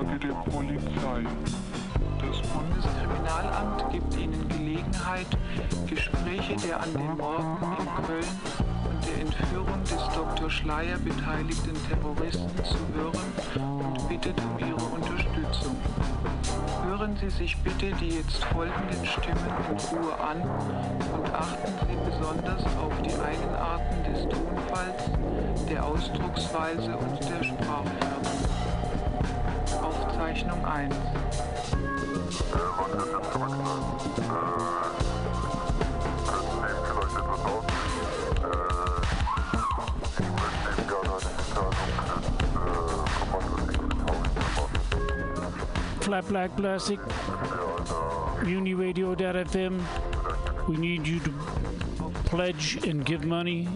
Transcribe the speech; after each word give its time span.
Sonderdurchsage 0.00 0.18
der 0.18 0.34
Polizei. 0.50 1.22
Das 2.20 2.48
Bundeskriminalamt 2.48 3.92
gibt 3.92 4.16
Ihnen 4.16 4.48
Gelegenheit, 4.48 5.26
Gespräche 5.86 6.56
der 6.66 6.80
an 6.80 6.92
den 6.92 7.16
Morden 7.16 7.58
in 7.78 8.04
Köln 8.06 8.24
und 8.88 9.06
der 9.06 9.20
Entführung 9.20 9.82
des 9.84 10.14
Dr. 10.14 10.50
Schleier 10.50 10.96
beteiligten 10.98 11.76
Terroristen 11.88 12.64
zu 12.64 12.78
hören 12.94 13.84
und 13.84 14.08
bittet 14.08 14.36
um 14.40 14.58
Ihre 14.58 14.84
Unterstützung. 14.84 15.76
Hören 16.86 17.16
Sie 17.20 17.30
sich 17.30 17.56
bitte 17.58 17.92
die 18.00 18.16
jetzt 18.16 18.44
folgenden 18.46 19.04
Stimmen 19.04 19.48
in 19.68 19.98
Ruhe 19.98 20.14
an 20.18 20.40
und 20.40 21.34
achten 21.34 21.72
Sie 21.86 22.10
besonders 22.10 22.64
auf 22.64 23.02
die 23.02 23.14
Eigenarten 23.20 24.12
des 24.12 24.22
Tonfalls, 24.28 25.10
der 25.68 25.84
Ausdrucksweise 25.84 26.96
und 26.96 27.20
der 27.20 27.44
Sprachfärbung. 27.44 27.59
1. 30.62 30.90
Flat 46.00 46.28
Black 46.28 46.56
Plastic, 46.56 46.98
UniRadio.fm. 48.40 49.80
We 50.68 50.76
need 50.76 51.06
you 51.06 51.20
to 51.20 51.30
pledge 52.24 52.84
and 52.86 53.04
give 53.04 53.24
money. 53.24 53.68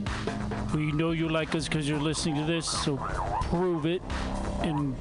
We 0.75 0.93
know 0.93 1.13
you 1.13 1.29
like 1.29 1.55
us 1.55 1.69
because 1.69 1.89
you're 1.89 2.01
listening 2.01 2.37
to 2.37 2.45
this, 2.45 2.69
so 2.69 2.97
prove 2.97 3.87
it 3.87 4.03
and 4.65 4.97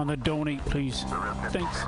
on 0.00 0.06
the 0.06 0.16
donate, 0.16 0.64
please. 0.64 1.04
Thanks. 1.50 1.84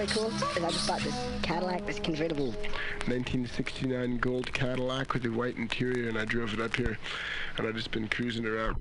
really 0.00 0.12
cool 0.12 0.28
is 0.28 0.42
I 0.42 0.70
just 0.70 0.88
bought 0.88 1.00
this 1.00 1.14
Cadillac, 1.42 1.84
this 1.86 1.98
convertible. 1.98 2.46
1969 3.06 4.16
gold 4.16 4.50
Cadillac 4.52 5.12
with 5.12 5.26
a 5.26 5.28
white 5.28 5.56
interior, 5.56 6.08
and 6.08 6.18
I 6.18 6.24
drove 6.24 6.54
it 6.54 6.60
up 6.60 6.74
here, 6.74 6.98
and 7.58 7.66
I've 7.66 7.74
just 7.74 7.90
been 7.90 8.08
cruising 8.08 8.46
around. 8.46 8.76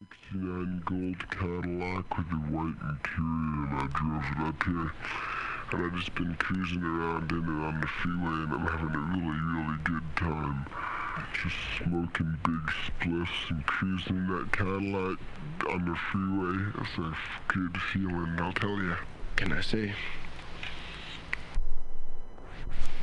Sixty-nine 0.00 0.82
gold 0.84 1.30
Cadillac 1.30 2.18
with 2.18 2.26
a 2.26 2.40
white 2.50 2.74
interior, 2.90 3.68
and 3.68 3.78
I 3.78 3.86
drove 3.94 4.24
it 4.24 4.40
up 4.48 4.62
here. 4.64 4.92
And 5.72 5.86
I've 5.86 5.94
just 5.96 6.14
been 6.16 6.34
cruising 6.34 6.82
around 6.82 7.30
in 7.30 7.38
it 7.38 7.48
on 7.48 7.80
the 7.80 7.86
freeway, 7.86 8.42
and 8.42 8.52
I'm 8.52 8.66
having 8.66 8.94
a 8.94 8.98
really, 8.98 9.40
really 9.54 9.78
good 9.84 10.16
time. 10.16 10.66
Just 11.32 11.56
smoking 11.78 12.36
big 12.44 12.72
spliffs 12.86 13.50
and 13.50 13.66
cruising 13.66 14.26
that 14.28 14.50
Cadillac 14.52 15.18
on 15.68 15.84
the 15.84 15.96
freeway. 16.10 16.72
It's 16.80 16.98
a 16.98 17.16
good 17.48 17.80
feeling, 17.92 18.36
I'll 18.38 18.52
tell 18.52 18.76
you. 18.76 18.96
Can 19.36 19.52
I 19.52 19.60
say? 19.60 19.94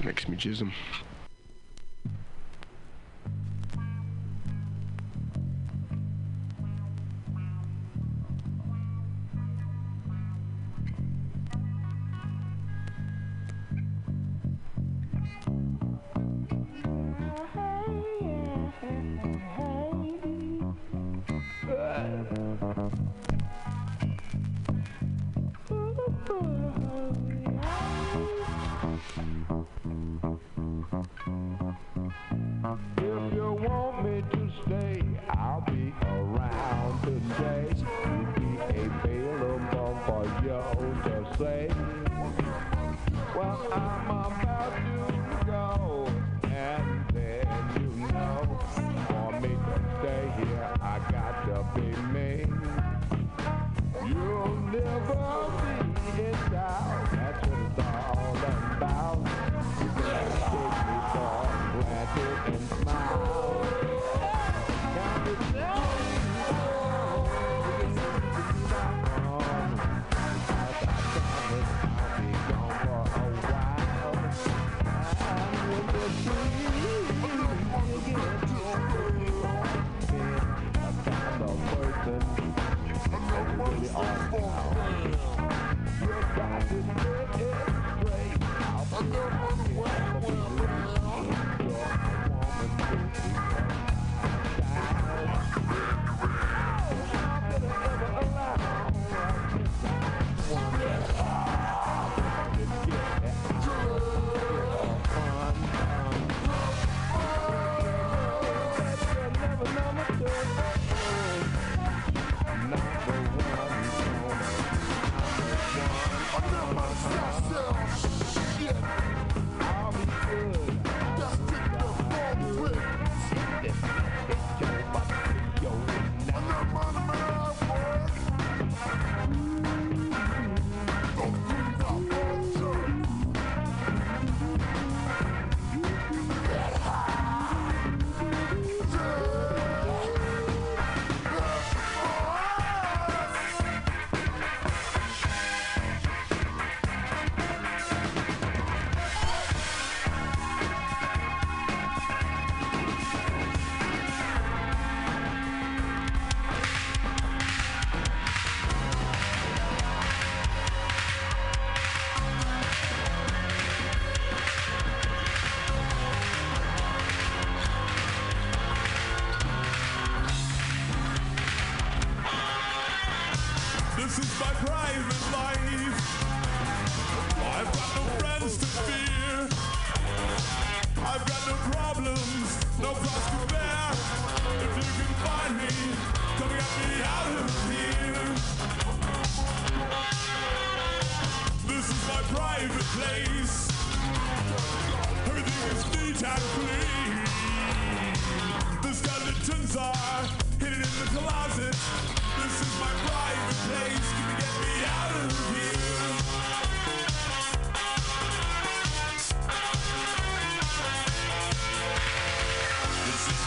Makes 0.03 0.27
me 0.27 0.35
jism. 0.35 0.71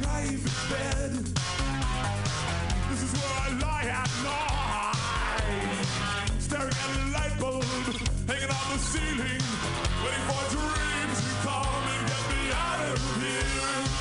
private 0.00 0.56
bed. 0.70 1.12
This 2.90 3.02
is 3.02 3.12
where 3.12 3.34
I 3.40 3.48
lie 3.60 3.88
at 4.00 4.10
night, 4.24 5.86
staring 6.38 6.72
at 6.72 6.96
a 6.96 7.10
light 7.12 7.36
bulb 7.38 7.64
hanging 8.26 8.50
on 8.50 8.66
the 8.72 8.78
ceiling, 8.78 9.42
waiting 10.02 10.26
for 10.28 10.44
dreams 10.56 11.18
to 11.20 11.32
come 11.44 11.84
and 11.92 12.02
get 12.08 12.22
me 12.30 12.42
out 12.52 12.80
of 12.88 13.00
here. 13.20 13.91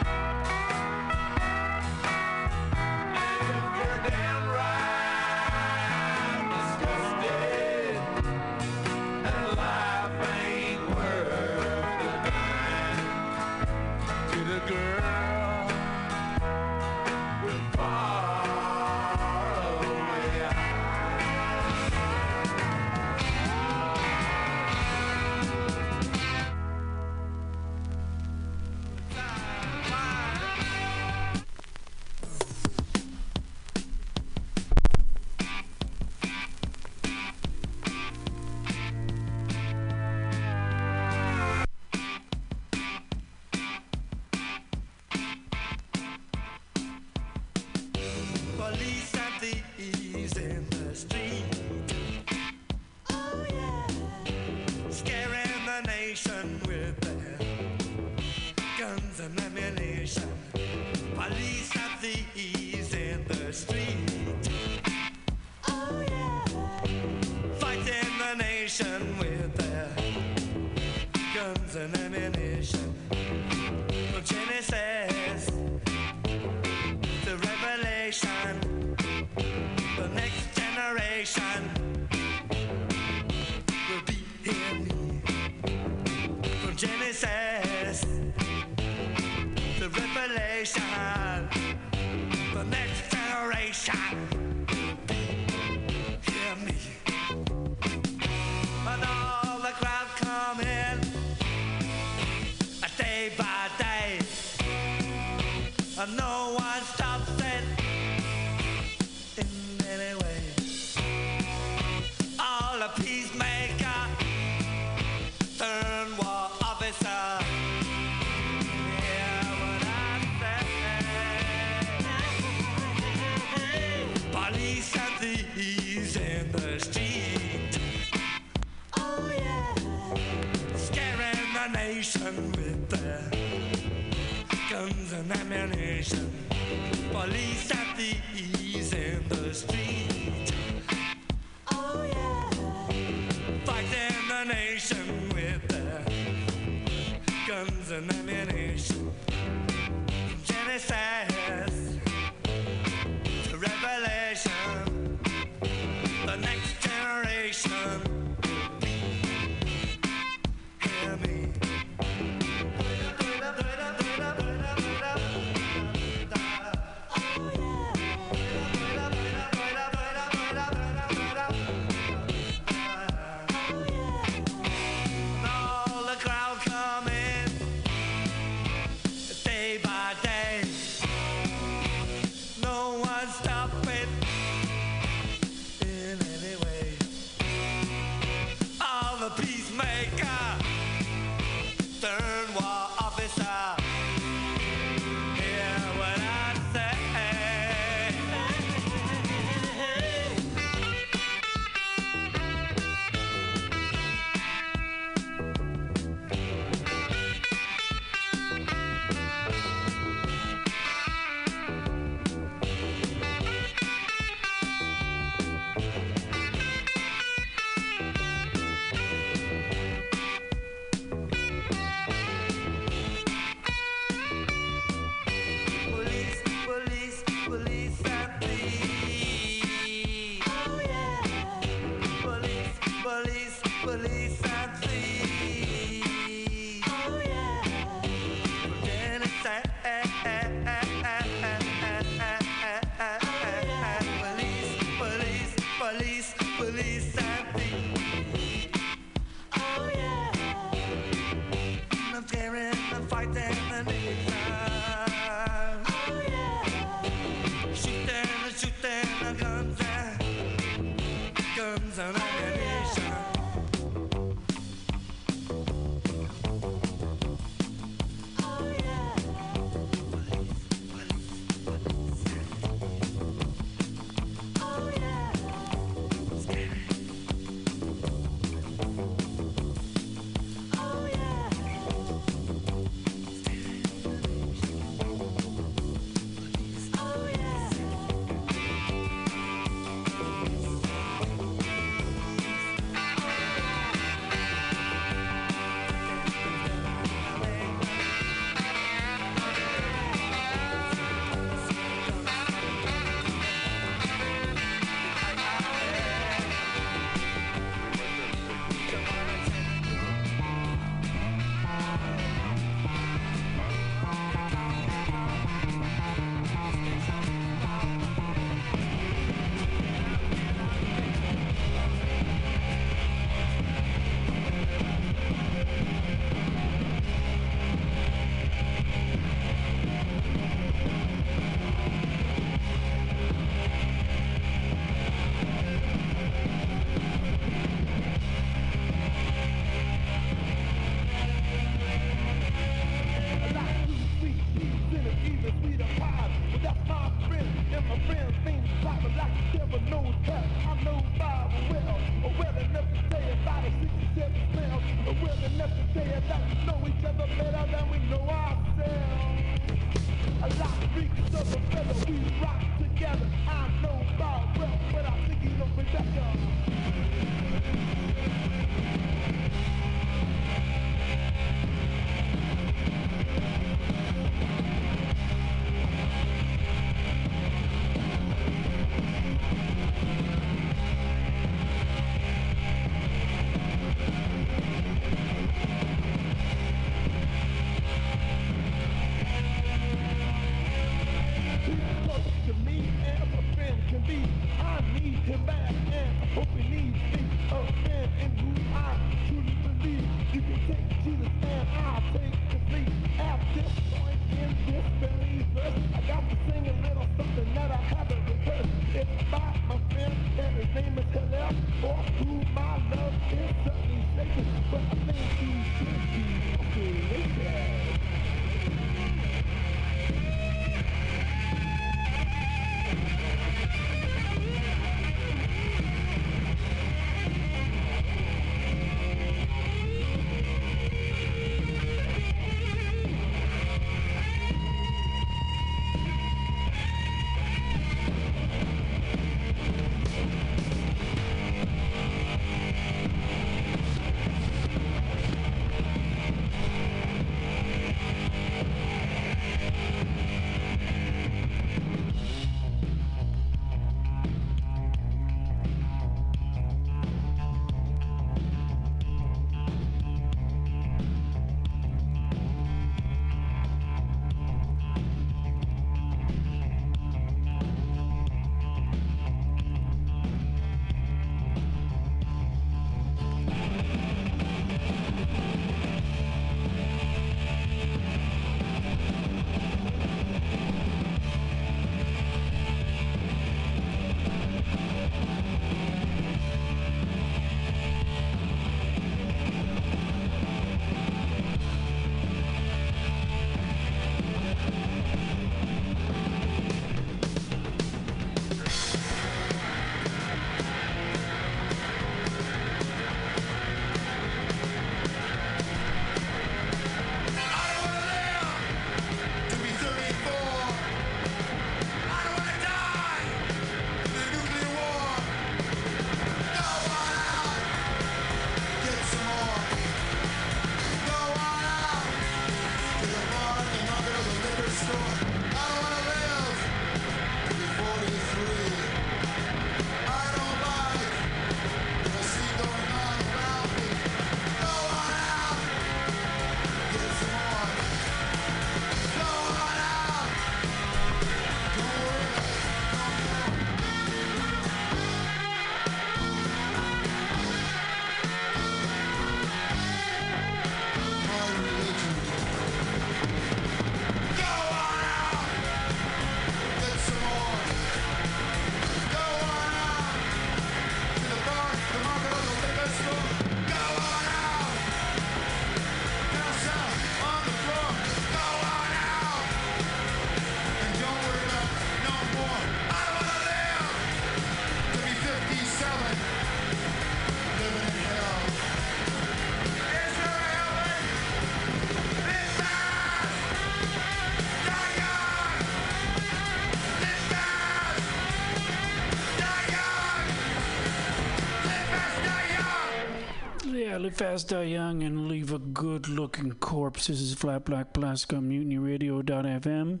Fast, 594.18 594.48
die 594.48 594.64
young, 594.64 595.04
and 595.04 595.28
leave 595.28 595.52
a 595.52 595.60
good 595.60 596.08
looking 596.08 596.50
corpse. 596.50 597.06
This 597.06 597.20
is 597.20 597.34
Flat 597.34 597.64
Black 597.64 597.92
Plastic 597.92 598.36
on 598.36 598.48
Radio.fm. 598.48 600.00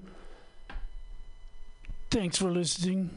Thanks 2.10 2.36
for 2.36 2.50
listening. 2.50 3.10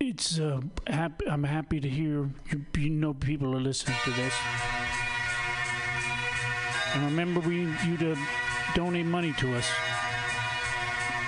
It's 0.00 0.40
uh, 0.40 0.60
I'm 0.88 1.44
happy 1.44 1.78
to 1.78 1.88
hear 1.88 2.30
you, 2.50 2.66
you 2.76 2.90
know 2.90 3.14
people 3.14 3.54
are 3.54 3.60
listening 3.60 3.96
to 4.02 4.10
this. 4.10 4.34
And 6.94 7.04
remember, 7.04 7.38
we 7.38 7.66
need 7.66 7.80
you 7.86 7.96
to 7.98 8.16
donate 8.74 9.06
money 9.06 9.32
to 9.34 9.54
us 9.54 9.70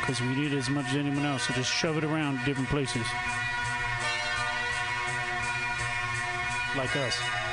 because 0.00 0.20
we 0.20 0.34
need 0.34 0.52
it 0.52 0.56
as 0.56 0.68
much 0.68 0.86
as 0.86 0.96
anyone 0.96 1.24
else. 1.24 1.44
So 1.44 1.54
just 1.54 1.72
shove 1.72 1.96
it 1.96 2.02
around 2.02 2.44
different 2.44 2.68
places, 2.68 3.06
like 6.76 6.96
us. 6.96 7.49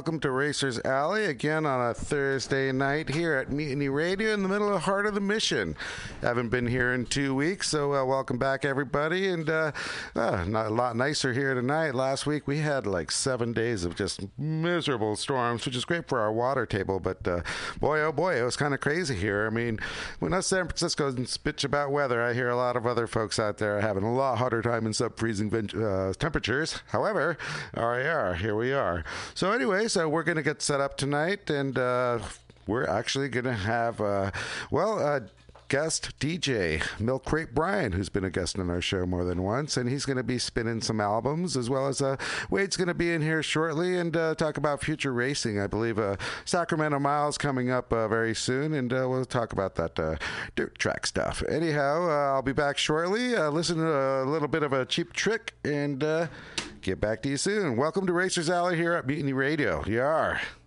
Welcome 0.00 0.18
to 0.18 0.30
Racers 0.30 0.80
Alley 0.82 1.26
again 1.26 1.66
on 1.66 1.90
a 1.90 1.92
Thursday 1.92 2.72
night 2.72 3.10
here 3.10 3.34
at 3.34 3.52
Mutiny 3.52 3.90
Radio 3.90 4.32
in 4.32 4.42
the 4.42 4.48
middle 4.48 4.68
of 4.68 4.72
the 4.72 4.78
heart 4.78 5.04
of 5.04 5.12
the 5.12 5.20
mission. 5.20 5.76
Haven't 6.20 6.50
been 6.50 6.66
here 6.66 6.92
in 6.92 7.06
two 7.06 7.34
weeks, 7.34 7.70
so 7.70 7.94
uh, 7.94 8.04
welcome 8.04 8.36
back, 8.36 8.66
everybody. 8.66 9.28
And 9.28 9.48
uh, 9.48 9.72
uh, 10.14 10.44
not 10.46 10.66
a 10.66 10.70
lot 10.70 10.94
nicer 10.94 11.32
here 11.32 11.54
tonight. 11.54 11.94
Last 11.94 12.26
week 12.26 12.46
we 12.46 12.58
had 12.58 12.86
like 12.86 13.10
seven 13.10 13.54
days 13.54 13.86
of 13.86 13.96
just 13.96 14.26
miserable 14.38 15.16
storms, 15.16 15.64
which 15.64 15.74
is 15.74 15.86
great 15.86 16.08
for 16.08 16.20
our 16.20 16.30
water 16.30 16.66
table. 16.66 17.00
But 17.00 17.26
uh, 17.26 17.40
boy, 17.80 18.00
oh 18.00 18.12
boy, 18.12 18.38
it 18.38 18.42
was 18.42 18.54
kind 18.54 18.74
of 18.74 18.80
crazy 18.80 19.14
here. 19.14 19.46
I 19.46 19.50
mean, 19.50 19.80
when 20.18 20.34
us 20.34 20.48
San 20.48 20.66
Franciscoans 20.66 21.38
bitch 21.38 21.64
about 21.64 21.90
weather, 21.90 22.22
I 22.22 22.34
hear 22.34 22.50
a 22.50 22.56
lot 22.56 22.76
of 22.76 22.86
other 22.86 23.06
folks 23.06 23.38
out 23.38 23.56
there 23.56 23.80
having 23.80 24.04
a 24.04 24.12
lot 24.12 24.36
harder 24.36 24.60
time 24.60 24.84
in 24.84 24.92
sub 24.92 25.16
freezing 25.16 25.50
uh, 25.54 26.12
temperatures. 26.18 26.80
However, 26.88 27.38
RAR, 27.74 28.34
here 28.34 28.54
we 28.54 28.74
are. 28.74 29.04
So, 29.34 29.52
anyway, 29.52 29.88
so 29.88 30.06
we're 30.06 30.24
to 30.36 30.42
get 30.42 30.60
set 30.60 30.82
up 30.82 30.98
tonight, 30.98 31.48
and 31.48 31.78
uh, 31.78 32.18
we're 32.66 32.86
actually 32.86 33.28
going 33.28 33.46
to 33.46 33.52
have, 33.52 34.00
uh, 34.00 34.30
well, 34.70 34.98
uh, 34.98 35.20
guest 35.70 36.18
DJ 36.18 36.82
Milk 36.98 37.24
Crate 37.24 37.54
Brian, 37.54 37.92
who's 37.92 38.08
been 38.08 38.24
a 38.24 38.30
guest 38.30 38.58
on 38.58 38.68
our 38.70 38.80
show 38.80 39.06
more 39.06 39.24
than 39.24 39.44
once, 39.44 39.76
and 39.76 39.88
he's 39.88 40.04
going 40.04 40.16
to 40.16 40.24
be 40.24 40.36
spinning 40.36 40.80
some 40.80 41.00
albums 41.00 41.56
as 41.56 41.70
well 41.70 41.86
as 41.86 42.02
uh, 42.02 42.16
Wade's 42.50 42.76
going 42.76 42.88
to 42.88 42.94
be 42.94 43.12
in 43.12 43.22
here 43.22 43.40
shortly 43.40 43.96
and 43.96 44.16
uh, 44.16 44.34
talk 44.34 44.56
about 44.56 44.82
future 44.82 45.12
racing. 45.12 45.60
I 45.60 45.68
believe 45.68 45.96
uh, 45.96 46.16
Sacramento 46.44 46.98
Miles 46.98 47.38
coming 47.38 47.70
up 47.70 47.92
uh, 47.92 48.08
very 48.08 48.34
soon, 48.34 48.74
and 48.74 48.92
uh, 48.92 49.06
we'll 49.08 49.24
talk 49.24 49.52
about 49.52 49.76
that 49.76 49.96
uh, 50.00 50.16
dirt 50.56 50.76
track 50.76 51.06
stuff. 51.06 51.40
Anyhow, 51.48 52.34
I'll 52.34 52.42
be 52.42 52.52
back 52.52 52.76
shortly. 52.76 53.36
Listen 53.36 53.76
to 53.76 54.22
a 54.22 54.24
little 54.24 54.48
bit 54.48 54.64
of 54.64 54.72
a 54.72 54.84
cheap 54.84 55.12
trick 55.12 55.54
and 55.64 56.00
get 56.82 57.00
back 57.00 57.22
to 57.22 57.28
you 57.28 57.36
soon. 57.36 57.76
Welcome 57.76 58.08
to 58.08 58.12
Racers 58.12 58.50
Alley 58.50 58.74
here 58.74 58.94
at 58.94 59.06
Mutiny 59.06 59.32
Radio. 59.32 59.84
You 59.86 60.00
You 60.00 60.59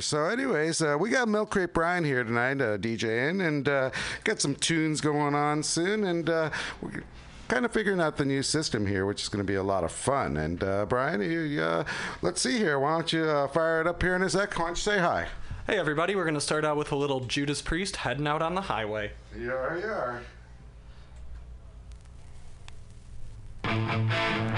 So, 0.00 0.26
anyways, 0.26 0.82
uh, 0.82 0.96
we 0.98 1.10
got 1.10 1.28
Milk 1.28 1.50
Crate 1.50 1.72
Brian 1.72 2.04
here 2.04 2.24
tonight, 2.24 2.60
uh, 2.60 2.78
DJing, 2.78 3.46
and 3.46 3.68
uh, 3.68 3.90
got 4.24 4.40
some 4.40 4.54
tunes 4.54 5.00
going 5.00 5.34
on 5.34 5.62
soon, 5.62 6.04
and 6.04 6.28
uh, 6.28 6.50
we're 6.80 7.04
kind 7.48 7.64
of 7.64 7.72
figuring 7.72 8.00
out 8.00 8.16
the 8.16 8.24
new 8.24 8.42
system 8.42 8.86
here, 8.86 9.06
which 9.06 9.22
is 9.22 9.28
going 9.28 9.44
to 9.44 9.46
be 9.46 9.56
a 9.56 9.62
lot 9.62 9.84
of 9.84 9.92
fun. 9.92 10.36
And 10.36 10.62
uh, 10.62 10.86
Brian, 10.86 11.20
you, 11.20 11.62
uh, 11.62 11.84
let's 12.22 12.40
see 12.40 12.58
here. 12.58 12.78
Why 12.78 12.92
don't 12.92 13.12
you 13.12 13.24
uh, 13.24 13.48
fire 13.48 13.80
it 13.80 13.86
up 13.86 14.02
here 14.02 14.16
in 14.16 14.22
a 14.22 14.30
sec? 14.30 14.58
Why 14.58 14.66
don't 14.66 14.76
you 14.76 14.82
say 14.82 14.98
hi? 14.98 15.28
Hey 15.66 15.78
everybody, 15.78 16.14
we're 16.14 16.26
gonna 16.26 16.42
start 16.42 16.62
out 16.66 16.76
with 16.76 16.92
a 16.92 16.96
little 16.96 17.20
Judas 17.20 17.62
Priest 17.62 17.96
heading 17.96 18.26
out 18.26 18.42
on 18.42 18.54
the 18.54 18.60
highway. 18.60 19.12
Yar, 19.34 20.20
yar. 23.64 24.53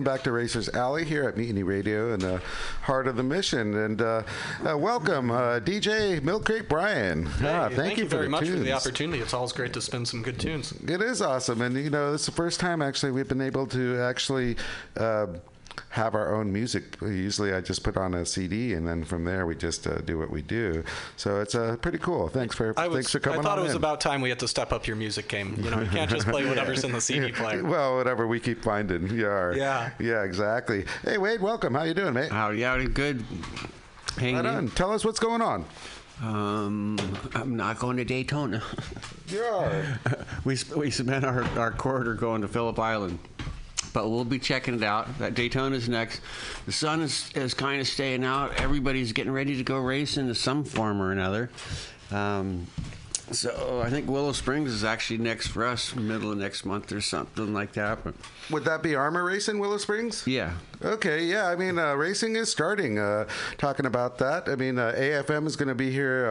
Welcome 0.00 0.14
back 0.14 0.24
to 0.24 0.32
Racers 0.32 0.70
Alley 0.70 1.04
here 1.04 1.28
at 1.28 1.36
Mutiny 1.36 1.62
Radio 1.62 2.14
in 2.14 2.20
the 2.20 2.40
heart 2.80 3.06
of 3.06 3.16
the 3.16 3.22
mission. 3.22 3.76
And 3.76 4.00
uh, 4.00 4.22
uh, 4.66 4.78
welcome, 4.78 5.30
uh, 5.30 5.60
DJ 5.60 6.22
Milk 6.22 6.46
Crate 6.46 6.70
Brian. 6.70 7.28
Ah, 7.42 7.68
Hey, 7.68 7.76
thank, 7.76 7.98
you, 7.98 8.04
for 8.04 8.16
very 8.16 8.28
much 8.30 8.48
for 8.48 8.56
the 8.56 8.72
opportunity. 8.72 9.18
It's 9.22 9.34
always 9.34 9.52
great 9.52 9.74
to 9.74 9.82
spin 9.82 10.06
some 10.06 10.22
good 10.22 10.40
tunes. 10.40 10.72
It 10.88 11.02
is 11.02 11.20
awesome, 11.20 11.60
and 11.60 11.76
you 11.76 11.90
know, 11.90 12.14
it's 12.14 12.24
the 12.24 12.32
first 12.32 12.60
time 12.60 12.80
actually 12.80 13.12
we've 13.12 13.28
been 13.28 13.42
able 13.42 13.66
to 13.66 13.98
actually 13.98 14.56
uh, 14.96 15.26
have 15.90 16.14
our 16.14 16.34
own 16.34 16.52
music. 16.52 16.96
Usually, 17.02 17.52
I 17.52 17.60
just 17.60 17.82
put 17.82 17.96
on 17.96 18.14
a 18.14 18.24
CD, 18.24 18.74
and 18.74 18.86
then 18.86 19.04
from 19.04 19.24
there 19.24 19.44
we 19.44 19.54
just 19.56 19.86
uh, 19.86 19.98
do 20.02 20.18
what 20.18 20.30
we 20.30 20.40
do. 20.40 20.84
So 21.16 21.40
it's 21.40 21.54
uh, 21.54 21.76
pretty 21.82 21.98
cool. 21.98 22.28
Thanks 22.28 22.54
for 22.54 22.72
I 22.76 22.86
was, 22.86 22.96
thanks 22.96 23.10
for 23.12 23.18
coming 23.20 23.40
on. 23.40 23.44
I 23.44 23.48
thought 23.48 23.58
on 23.58 23.64
it 23.64 23.68
was 23.68 23.72
in. 23.72 23.76
about 23.78 24.00
time 24.00 24.20
we 24.20 24.28
had 24.28 24.38
to 24.38 24.48
step 24.48 24.72
up 24.72 24.86
your 24.86 24.96
music 24.96 25.26
game. 25.28 25.56
You 25.58 25.70
know, 25.70 25.80
you 25.80 25.88
can't 25.88 26.08
just 26.10 26.28
play 26.28 26.46
whatever's 26.48 26.84
in 26.84 26.92
the 26.92 27.00
CD 27.00 27.32
player. 27.32 27.64
Well, 27.64 27.96
whatever 27.96 28.26
we 28.26 28.38
keep 28.40 28.62
finding. 28.62 29.08
Yeah. 29.16 29.52
Yeah. 29.52 29.90
Yeah. 29.98 30.22
Exactly. 30.22 30.84
Hey, 31.02 31.18
Wade, 31.18 31.40
welcome. 31.40 31.74
How 31.74 31.82
you 31.82 31.94
doing, 31.94 32.14
mate? 32.14 32.30
Howdy, 32.30 32.62
howdy, 32.62 32.86
good. 32.86 33.24
Hanging 34.16 34.36
Right 34.36 34.44
in. 34.46 34.54
on. 34.54 34.68
Tell 34.70 34.92
us 34.92 35.04
what's 35.04 35.18
going 35.20 35.42
on. 35.42 35.64
Um, 36.22 36.98
I'm 37.34 37.56
not 37.56 37.78
going 37.78 37.96
to 37.96 38.04
Daytona. 38.04 38.62
Yeah. 39.28 39.96
we 40.44 40.54
sp- 40.54 40.76
we 40.76 40.90
spent 40.90 41.24
our, 41.24 41.42
our 41.58 41.70
quarter 41.72 42.14
going 42.14 42.42
to 42.42 42.48
Phillip 42.48 42.78
Island, 42.78 43.18
but 43.92 44.08
we'll 44.08 44.24
be 44.24 44.38
checking 44.38 44.74
it 44.74 44.82
out. 44.82 45.18
That 45.18 45.34
Daytona's 45.34 45.88
next. 45.88 46.20
The 46.66 46.72
sun 46.72 47.00
is 47.02 47.30
is 47.34 47.54
kind 47.54 47.80
of 47.80 47.86
staying 47.88 48.24
out. 48.24 48.54
Everybody's 48.60 49.12
getting 49.12 49.32
ready 49.32 49.56
to 49.56 49.62
go 49.64 49.78
racing 49.78 50.28
to 50.28 50.34
some 50.34 50.64
form 50.64 51.00
or 51.00 51.12
another. 51.12 51.50
Um, 52.10 52.66
so 53.30 53.80
I 53.84 53.90
think 53.90 54.08
Willow 54.08 54.32
Springs 54.32 54.72
is 54.72 54.82
actually 54.82 55.18
next 55.18 55.48
for 55.48 55.64
us, 55.64 55.94
middle 55.94 56.32
of 56.32 56.38
next 56.38 56.64
month 56.64 56.90
or 56.92 57.00
something 57.00 57.52
like 57.54 57.72
that. 57.74 58.02
But 58.02 58.14
Would 58.50 58.64
that 58.64 58.82
be 58.82 58.96
armor 58.96 59.22
racing, 59.24 59.60
Willow 59.60 59.76
Springs? 59.78 60.26
yeah, 60.26 60.54
Okay, 60.82 61.24
yeah. 61.24 61.46
I 61.48 61.56
mean, 61.56 61.78
uh, 61.78 61.94
racing 61.94 62.36
is 62.36 62.50
starting. 62.50 62.98
Uh, 62.98 63.26
talking 63.58 63.84
about 63.86 64.16
that, 64.18 64.48
I 64.48 64.56
mean, 64.56 64.78
uh, 64.78 64.92
AFM 64.96 65.46
is 65.46 65.54
going 65.56 65.68
to 65.68 65.74
be 65.74 65.90
here, 65.90 66.26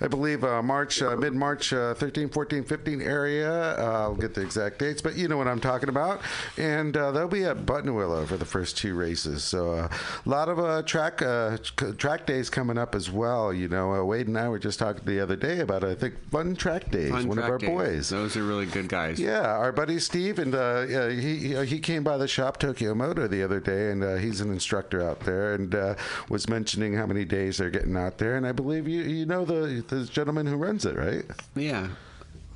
uh, 0.00 0.04
I 0.04 0.08
believe, 0.08 0.44
uh, 0.44 0.62
March, 0.62 1.00
uh, 1.00 1.16
mid 1.16 1.32
March, 1.32 1.72
uh, 1.72 1.94
13, 1.94 2.28
14, 2.28 2.62
15 2.64 3.00
area. 3.00 3.50
Uh, 3.78 3.82
I'll 4.02 4.14
get 4.14 4.34
the 4.34 4.42
exact 4.42 4.78
dates, 4.78 5.00
but 5.00 5.16
you 5.16 5.28
know 5.28 5.38
what 5.38 5.48
I'm 5.48 5.60
talking 5.60 5.88
about. 5.88 6.20
And 6.58 6.94
uh, 6.96 7.10
they'll 7.10 7.26
be 7.26 7.44
at 7.44 7.64
Buttonwillow 7.64 8.26
for 8.26 8.36
the 8.36 8.44
first 8.44 8.76
two 8.76 8.94
races. 8.94 9.42
So 9.44 9.72
uh, 9.72 9.88
a 10.24 10.28
lot 10.28 10.48
of 10.50 10.58
uh, 10.58 10.82
track 10.82 11.22
uh, 11.22 11.56
track 11.96 12.26
days 12.26 12.50
coming 12.50 12.76
up 12.76 12.94
as 12.94 13.10
well. 13.10 13.50
You 13.52 13.68
know, 13.68 13.94
uh, 13.94 14.04
Wade 14.04 14.28
and 14.28 14.36
I 14.36 14.48
were 14.50 14.58
just 14.58 14.78
talking 14.78 15.02
the 15.06 15.20
other 15.20 15.36
day 15.36 15.60
about, 15.60 15.84
I 15.84 15.94
think, 15.94 16.14
Fun 16.30 16.54
Track 16.54 16.90
Days, 16.90 17.10
Fun 17.12 17.28
one 17.28 17.36
track 17.38 17.46
of 17.48 17.52
our 17.52 17.58
days. 17.58 17.68
boys. 17.70 18.08
Those 18.10 18.36
are 18.36 18.44
really 18.44 18.66
good 18.66 18.88
guys. 18.88 19.18
Yeah, 19.18 19.40
our 19.56 19.72
buddy 19.72 19.98
Steve, 19.98 20.38
and 20.38 20.54
uh, 20.54 20.82
he 21.08 21.36
he- 21.38 21.56
he 21.66 21.78
came 21.78 22.02
by 22.04 22.18
the 22.18 22.28
shop 22.28 22.58
Tokyo 22.58 22.94
Moto 22.94 23.26
the 23.26 23.42
other 23.42 23.60
day, 23.60 23.85
and 23.90 24.02
uh, 24.04 24.16
he's 24.16 24.40
an 24.40 24.50
instructor 24.52 25.02
out 25.02 25.20
there, 25.20 25.54
and 25.54 25.74
uh, 25.74 25.94
was 26.28 26.48
mentioning 26.48 26.94
how 26.94 27.06
many 27.06 27.24
days 27.24 27.58
they're 27.58 27.70
getting 27.70 27.96
out 27.96 28.18
there, 28.18 28.36
and 28.36 28.46
I 28.46 28.52
believe 28.52 28.86
you 28.88 29.02
you 29.02 29.26
know 29.26 29.44
the 29.44 29.82
the 29.88 30.04
gentleman 30.04 30.46
who 30.46 30.56
runs 30.56 30.84
it, 30.84 30.96
right? 30.96 31.24
Yeah. 31.54 31.88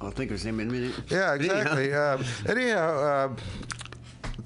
I'll 0.02 0.10
think 0.10 0.30
of 0.30 0.36
his 0.36 0.46
name 0.46 0.60
in 0.60 0.68
a 0.68 0.72
minute. 0.72 0.94
Yeah, 1.10 1.34
Anyhow. 1.34 1.58
exactly. 1.58 1.92
um, 1.92 2.24
anyhow. 2.48 2.98
Uh, 2.98 3.36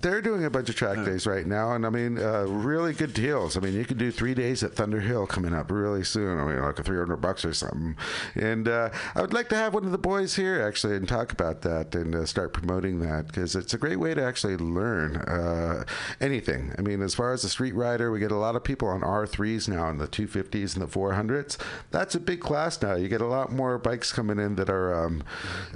they're 0.04 0.20
doing 0.20 0.44
a 0.44 0.50
bunch 0.50 0.68
of 0.68 0.76
track 0.76 1.02
days 1.04 1.26
right 1.26 1.46
now, 1.46 1.72
and 1.72 1.86
I 1.86 1.88
mean, 1.88 2.18
uh, 2.18 2.44
really 2.46 2.92
good 2.92 3.14
deals. 3.14 3.56
I 3.56 3.60
mean, 3.60 3.72
you 3.72 3.86
could 3.86 3.96
do 3.96 4.10
three 4.10 4.34
days 4.34 4.62
at 4.62 4.74
Thunder 4.74 5.00
Hill 5.00 5.26
coming 5.26 5.54
up 5.54 5.70
really 5.70 6.04
soon. 6.04 6.38
I 6.38 6.44
mean, 6.44 6.60
like 6.62 6.78
a 6.78 6.82
three 6.82 6.98
hundred 6.98 7.16
bucks 7.16 7.42
or 7.44 7.54
something. 7.54 7.96
And 8.34 8.68
uh, 8.68 8.90
I 9.14 9.22
would 9.22 9.32
like 9.32 9.48
to 9.48 9.56
have 9.56 9.72
one 9.72 9.84
of 9.86 9.92
the 9.92 9.98
boys 9.98 10.36
here 10.36 10.60
actually 10.60 10.96
and 10.96 11.08
talk 11.08 11.32
about 11.32 11.62
that 11.62 11.94
and 11.94 12.14
uh, 12.14 12.26
start 12.26 12.52
promoting 12.52 13.00
that 13.00 13.28
because 13.28 13.56
it's 13.56 13.72
a 13.72 13.78
great 13.78 13.96
way 13.98 14.12
to 14.12 14.22
actually 14.22 14.58
learn 14.58 15.16
uh, 15.16 15.84
anything. 16.20 16.74
I 16.78 16.82
mean, 16.82 17.00
as 17.00 17.14
far 17.14 17.32
as 17.32 17.40
the 17.40 17.48
street 17.48 17.74
rider, 17.74 18.10
we 18.12 18.20
get 18.20 18.30
a 18.30 18.36
lot 18.36 18.56
of 18.56 18.62
people 18.62 18.88
on 18.88 19.02
R 19.02 19.26
threes 19.26 19.68
now 19.68 19.88
in 19.88 19.96
the 19.96 20.06
two 20.06 20.26
fifties 20.26 20.74
and 20.74 20.82
the 20.82 20.86
four 20.88 21.14
hundreds. 21.14 21.56
That's 21.90 22.14
a 22.14 22.20
big 22.20 22.40
class 22.40 22.80
now. 22.82 22.94
You 22.94 23.08
get 23.08 23.22
a 23.22 23.26
lot 23.26 23.50
more 23.52 23.78
bikes 23.78 24.12
coming 24.12 24.38
in 24.38 24.56
that 24.56 24.68
are 24.68 25.06
um, 25.06 25.22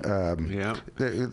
um, 0.05 0.53
Yeah. 0.53 0.77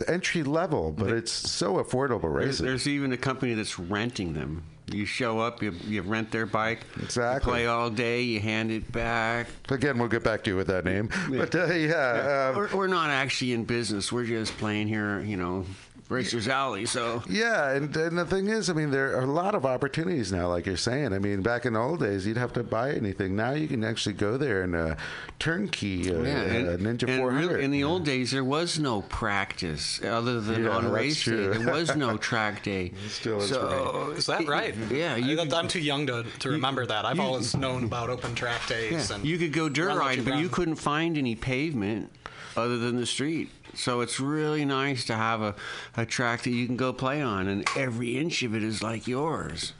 entry 0.07 0.43
level, 0.43 0.93
but 0.93 1.09
it's 1.09 1.31
so 1.33 1.75
affordable 1.83 2.21
There's, 2.21 2.61
racing. 2.61 2.65
There's 2.85 2.93
even 2.95 3.11
a 3.11 3.17
company 3.17 3.53
that's 3.53 3.77
renting 3.79 4.33
them. 4.33 4.63
You 4.91 5.05
show 5.05 5.39
up, 5.39 5.63
you, 5.63 5.71
you 5.87 6.03
rent 6.03 6.29
their 6.29 6.45
bike, 6.45 6.81
Exactly. 7.01 7.33
you 7.49 7.53
play 7.53 7.65
all 7.67 7.89
day, 7.89 8.21
you 8.21 8.39
hand 8.39 8.69
it 8.71 8.91
back. 8.91 9.47
Again, 9.69 9.97
we'll 9.97 10.07
get 10.09 10.23
back 10.23 10.43
to 10.43 10.51
you 10.51 10.55
with 10.55 10.67
that 10.67 10.85
name. 10.85 11.09
But 11.29 11.55
uh, 11.55 11.73
yeah, 11.73 12.49
um, 12.51 12.55
we're, 12.55 12.75
we're 12.75 12.87
not 12.87 13.09
actually 13.09 13.53
in 13.53 13.65
business. 13.65 14.11
We're 14.11 14.25
just 14.25 14.55
playing 14.59 14.87
here, 14.87 15.21
you 15.21 15.37
know, 15.37 15.65
Racers 16.07 16.47
Alley. 16.47 16.85
So 16.85 17.23
Yeah, 17.27 17.71
and, 17.71 17.95
and 17.97 18.17
the 18.17 18.25
thing 18.25 18.47
is, 18.47 18.69
I 18.69 18.73
mean, 18.73 18.91
there 18.91 19.17
are 19.17 19.23
a 19.23 19.25
lot 19.25 19.55
of 19.55 19.65
opportunities 19.65 20.31
now, 20.31 20.49
like 20.49 20.65
you're 20.67 20.77
saying. 20.77 21.13
I 21.13 21.19
mean, 21.19 21.41
back 21.41 21.65
in 21.65 21.73
the 21.73 21.79
old 21.79 21.99
days, 21.99 22.27
you'd 22.27 22.37
have 22.37 22.53
to 22.53 22.63
buy 22.63 22.91
anything. 22.91 23.35
Now 23.35 23.51
you 23.51 23.67
can 23.67 23.83
actually 23.83 24.13
go 24.13 24.37
there 24.37 24.61
and 24.61 24.75
uh, 24.75 24.95
turnkey 25.39 26.13
uh, 26.13 26.21
yeah, 26.21 26.41
and, 26.41 26.67
uh, 26.67 26.71
Ninja 26.77 27.07
and 27.09 27.19
400. 27.19 27.47
really, 27.49 27.63
in 27.63 27.71
the 27.71 27.83
old 27.83 28.05
days, 28.05 28.31
there 28.31 28.43
was 28.43 28.77
no 28.79 29.01
practice 29.03 29.99
other 30.03 30.39
than 30.39 30.65
Yeah, 30.65 30.69
on 30.69 30.83
that's 30.83 30.93
race 30.93 31.21
true. 31.21 31.51
day. 31.53 31.57
There 31.57 31.73
was 31.73 31.95
no 31.95 32.17
track 32.29 32.61
day. 32.61 32.91
Still 33.07 33.39
is 33.41 33.49
so, 33.49 34.13
Is 34.15 34.27
that 34.27 34.47
right? 34.47 34.75
Yeah, 34.91 35.15
you 35.15 35.39
I, 35.39 35.47
I'm 35.55 35.67
too 35.67 35.79
young 35.79 36.05
to, 36.07 36.23
to 36.39 36.49
remember 36.49 36.85
that. 36.85 37.05
I've 37.05 37.19
always 37.19 37.55
known 37.55 37.83
about 37.83 38.09
open 38.11 38.35
track 38.35 38.67
days. 38.67 39.09
Yeah, 39.09 39.15
and 39.15 39.25
you 39.25 39.37
could 39.39 39.53
go 39.53 39.69
dirt 39.69 39.87
run 39.87 39.97
what 39.97 40.05
riding, 40.05 40.25
you 40.25 40.31
but 40.31 40.39
you 40.39 40.49
couldn't 40.49 40.75
find 40.75 41.17
any 41.17 41.35
pavement 41.35 42.11
other 42.55 42.77
than 42.77 42.95
the 42.97 43.05
street. 43.05 43.49
So 43.75 44.01
it's 44.01 44.19
really 44.19 44.65
nice 44.65 45.05
to 45.05 45.15
have 45.15 45.41
a, 45.41 45.55
a 45.95 46.05
track 46.05 46.43
that 46.43 46.51
you 46.51 46.65
can 46.65 46.77
go 46.77 46.93
play 46.93 47.21
on, 47.21 47.47
and 47.47 47.67
every 47.75 48.17
inch 48.17 48.43
of 48.43 48.55
it 48.55 48.63
is 48.63 48.81
like 48.81 49.07
yours. 49.07 49.73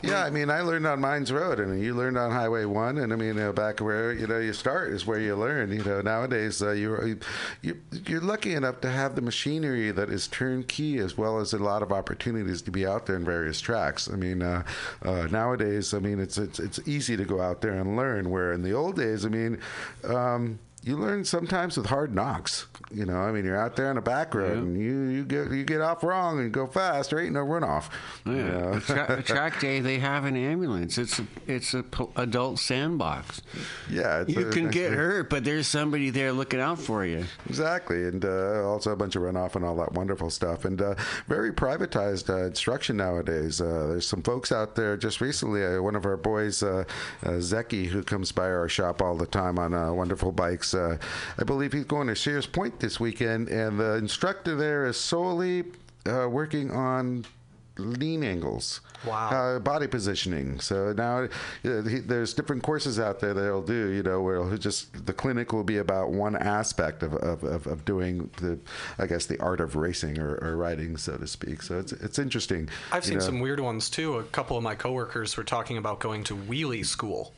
Yeah, 0.00 0.22
I 0.22 0.30
mean, 0.30 0.48
I 0.48 0.60
learned 0.60 0.86
on 0.86 1.00
Mines 1.00 1.32
Road, 1.32 1.58
and 1.58 1.82
you 1.82 1.92
learned 1.92 2.16
on 2.16 2.30
Highway 2.30 2.64
One, 2.64 2.98
and 2.98 3.12
I 3.12 3.16
mean, 3.16 3.36
uh, 3.36 3.50
back 3.50 3.80
where 3.80 4.12
you 4.12 4.28
know 4.28 4.38
you 4.38 4.52
start 4.52 4.92
is 4.92 5.04
where 5.06 5.18
you 5.18 5.34
learn. 5.34 5.72
You 5.72 5.82
know, 5.82 6.00
nowadays 6.02 6.62
uh, 6.62 6.70
you 6.70 7.18
you 7.62 7.80
you're 8.06 8.20
lucky 8.20 8.54
enough 8.54 8.80
to 8.82 8.90
have 8.90 9.16
the 9.16 9.22
machinery 9.22 9.90
that 9.90 10.08
is 10.08 10.28
turnkey, 10.28 10.98
as 10.98 11.18
well 11.18 11.40
as 11.40 11.52
a 11.52 11.58
lot 11.58 11.82
of 11.82 11.90
opportunities 11.90 12.62
to 12.62 12.70
be 12.70 12.86
out 12.86 13.06
there 13.06 13.16
in 13.16 13.24
various 13.24 13.60
tracks. 13.60 14.08
I 14.08 14.14
mean, 14.14 14.40
uh, 14.40 14.62
uh, 15.02 15.26
nowadays, 15.32 15.92
I 15.92 15.98
mean, 15.98 16.20
it's 16.20 16.38
it's 16.38 16.60
it's 16.60 16.78
easy 16.86 17.16
to 17.16 17.24
go 17.24 17.40
out 17.40 17.60
there 17.60 17.74
and 17.74 17.96
learn. 17.96 18.30
Where 18.30 18.52
in 18.52 18.62
the 18.62 18.72
old 18.72 18.96
days, 18.96 19.26
I 19.26 19.30
mean. 19.30 19.58
Um, 20.04 20.60
you 20.88 20.96
learn 20.96 21.22
sometimes 21.22 21.76
with 21.76 21.84
hard 21.86 22.14
knocks. 22.14 22.66
You 22.90 23.04
know, 23.04 23.18
I 23.18 23.30
mean, 23.30 23.44
you're 23.44 23.58
out 23.60 23.76
there 23.76 23.90
on 23.90 23.98
a 23.98 24.02
back 24.02 24.34
road 24.34 24.56
and 24.56 24.80
you, 24.80 25.02
you 25.08 25.24
get 25.24 25.50
you 25.50 25.62
get 25.62 25.82
off 25.82 26.02
wrong 26.02 26.40
and 26.40 26.50
go 26.50 26.66
fast. 26.66 27.10
There 27.10 27.20
ain't 27.20 27.34
no 27.34 27.44
runoff. 27.44 27.90
Yeah, 28.24 28.32
you 28.32 28.42
know? 28.44 28.72
a, 28.72 28.80
tra- 28.80 29.22
track 29.26 29.60
day 29.60 29.80
they 29.80 29.98
have 29.98 30.24
an 30.24 30.34
ambulance. 30.36 30.96
It's 30.96 31.18
a 31.18 31.26
it's 31.46 31.74
a 31.74 31.82
p- 31.82 32.06
adult 32.16 32.58
sandbox. 32.58 33.42
Yeah, 33.90 34.24
you 34.26 34.48
a- 34.48 34.50
can 34.50 34.70
get 34.70 34.92
hurt, 34.94 35.28
but 35.28 35.44
there's 35.44 35.66
somebody 35.66 36.08
there 36.08 36.32
looking 36.32 36.60
out 36.60 36.78
for 36.78 37.04
you. 37.04 37.26
Exactly, 37.46 38.04
and 38.04 38.24
uh, 38.24 38.66
also 38.66 38.92
a 38.92 38.96
bunch 38.96 39.14
of 39.14 39.22
runoff 39.22 39.54
and 39.56 39.66
all 39.66 39.76
that 39.76 39.92
wonderful 39.92 40.30
stuff, 40.30 40.64
and 40.64 40.80
uh, 40.80 40.94
very 41.26 41.52
privatized 41.52 42.30
uh, 42.30 42.46
instruction 42.46 42.96
nowadays. 42.96 43.60
Uh, 43.60 43.88
there's 43.88 44.06
some 44.06 44.22
folks 44.22 44.50
out 44.50 44.74
there. 44.74 44.96
Just 44.96 45.20
recently, 45.20 45.62
uh, 45.62 45.82
one 45.82 45.94
of 45.94 46.06
our 46.06 46.16
boys, 46.16 46.62
uh, 46.62 46.84
uh, 47.22 47.28
Zeki, 47.32 47.84
who 47.88 48.02
comes 48.02 48.32
by 48.32 48.46
our 48.48 48.70
shop 48.70 49.02
all 49.02 49.16
the 49.16 49.26
time 49.26 49.58
on 49.58 49.74
uh, 49.74 49.92
wonderful 49.92 50.32
bikes. 50.32 50.74
Uh, 50.78 50.96
I 51.38 51.44
believe 51.44 51.72
he's 51.72 51.84
going 51.84 52.06
to 52.06 52.16
Sears 52.16 52.46
Point 52.46 52.80
this 52.80 52.98
weekend, 53.00 53.48
and 53.48 53.78
the 53.78 53.96
instructor 53.96 54.54
there 54.54 54.86
is 54.86 54.96
solely 54.96 55.64
uh, 56.06 56.28
working 56.28 56.70
on 56.70 57.26
lean 57.78 58.22
angles. 58.24 58.80
Wow. 59.06 59.30
Uh, 59.30 59.58
body 59.60 59.86
positioning. 59.86 60.58
So 60.58 60.92
now 60.92 61.28
uh, 61.64 61.82
he, 61.82 62.00
there's 62.00 62.34
different 62.34 62.62
courses 62.64 62.98
out 62.98 63.20
there 63.20 63.32
that 63.32 63.42
he'll 63.44 63.62
do, 63.62 63.90
you 63.90 64.02
know, 64.02 64.20
where 64.20 64.44
he'll 64.44 64.58
just, 64.58 65.06
the 65.06 65.12
clinic 65.12 65.52
will 65.52 65.62
be 65.64 65.76
about 65.78 66.10
one 66.10 66.34
aspect 66.34 67.02
of, 67.04 67.14
of, 67.14 67.44
of, 67.44 67.66
of 67.68 67.84
doing 67.84 68.28
the, 68.38 68.58
I 68.98 69.06
guess, 69.06 69.26
the 69.26 69.38
art 69.40 69.60
of 69.60 69.76
racing 69.76 70.18
or, 70.18 70.34
or 70.42 70.56
riding, 70.56 70.96
so 70.96 71.16
to 71.16 71.26
speak. 71.28 71.62
So 71.62 71.78
it's, 71.78 71.92
it's 71.92 72.18
interesting. 72.18 72.68
I've 72.90 73.04
seen 73.04 73.18
know. 73.18 73.24
some 73.24 73.38
weird 73.40 73.60
ones 73.60 73.88
too. 73.88 74.16
A 74.16 74.24
couple 74.24 74.56
of 74.56 74.62
my 74.64 74.74
coworkers 74.74 75.36
were 75.36 75.44
talking 75.44 75.76
about 75.78 76.00
going 76.00 76.24
to 76.24 76.36
wheelie 76.36 76.84
school. 76.84 77.32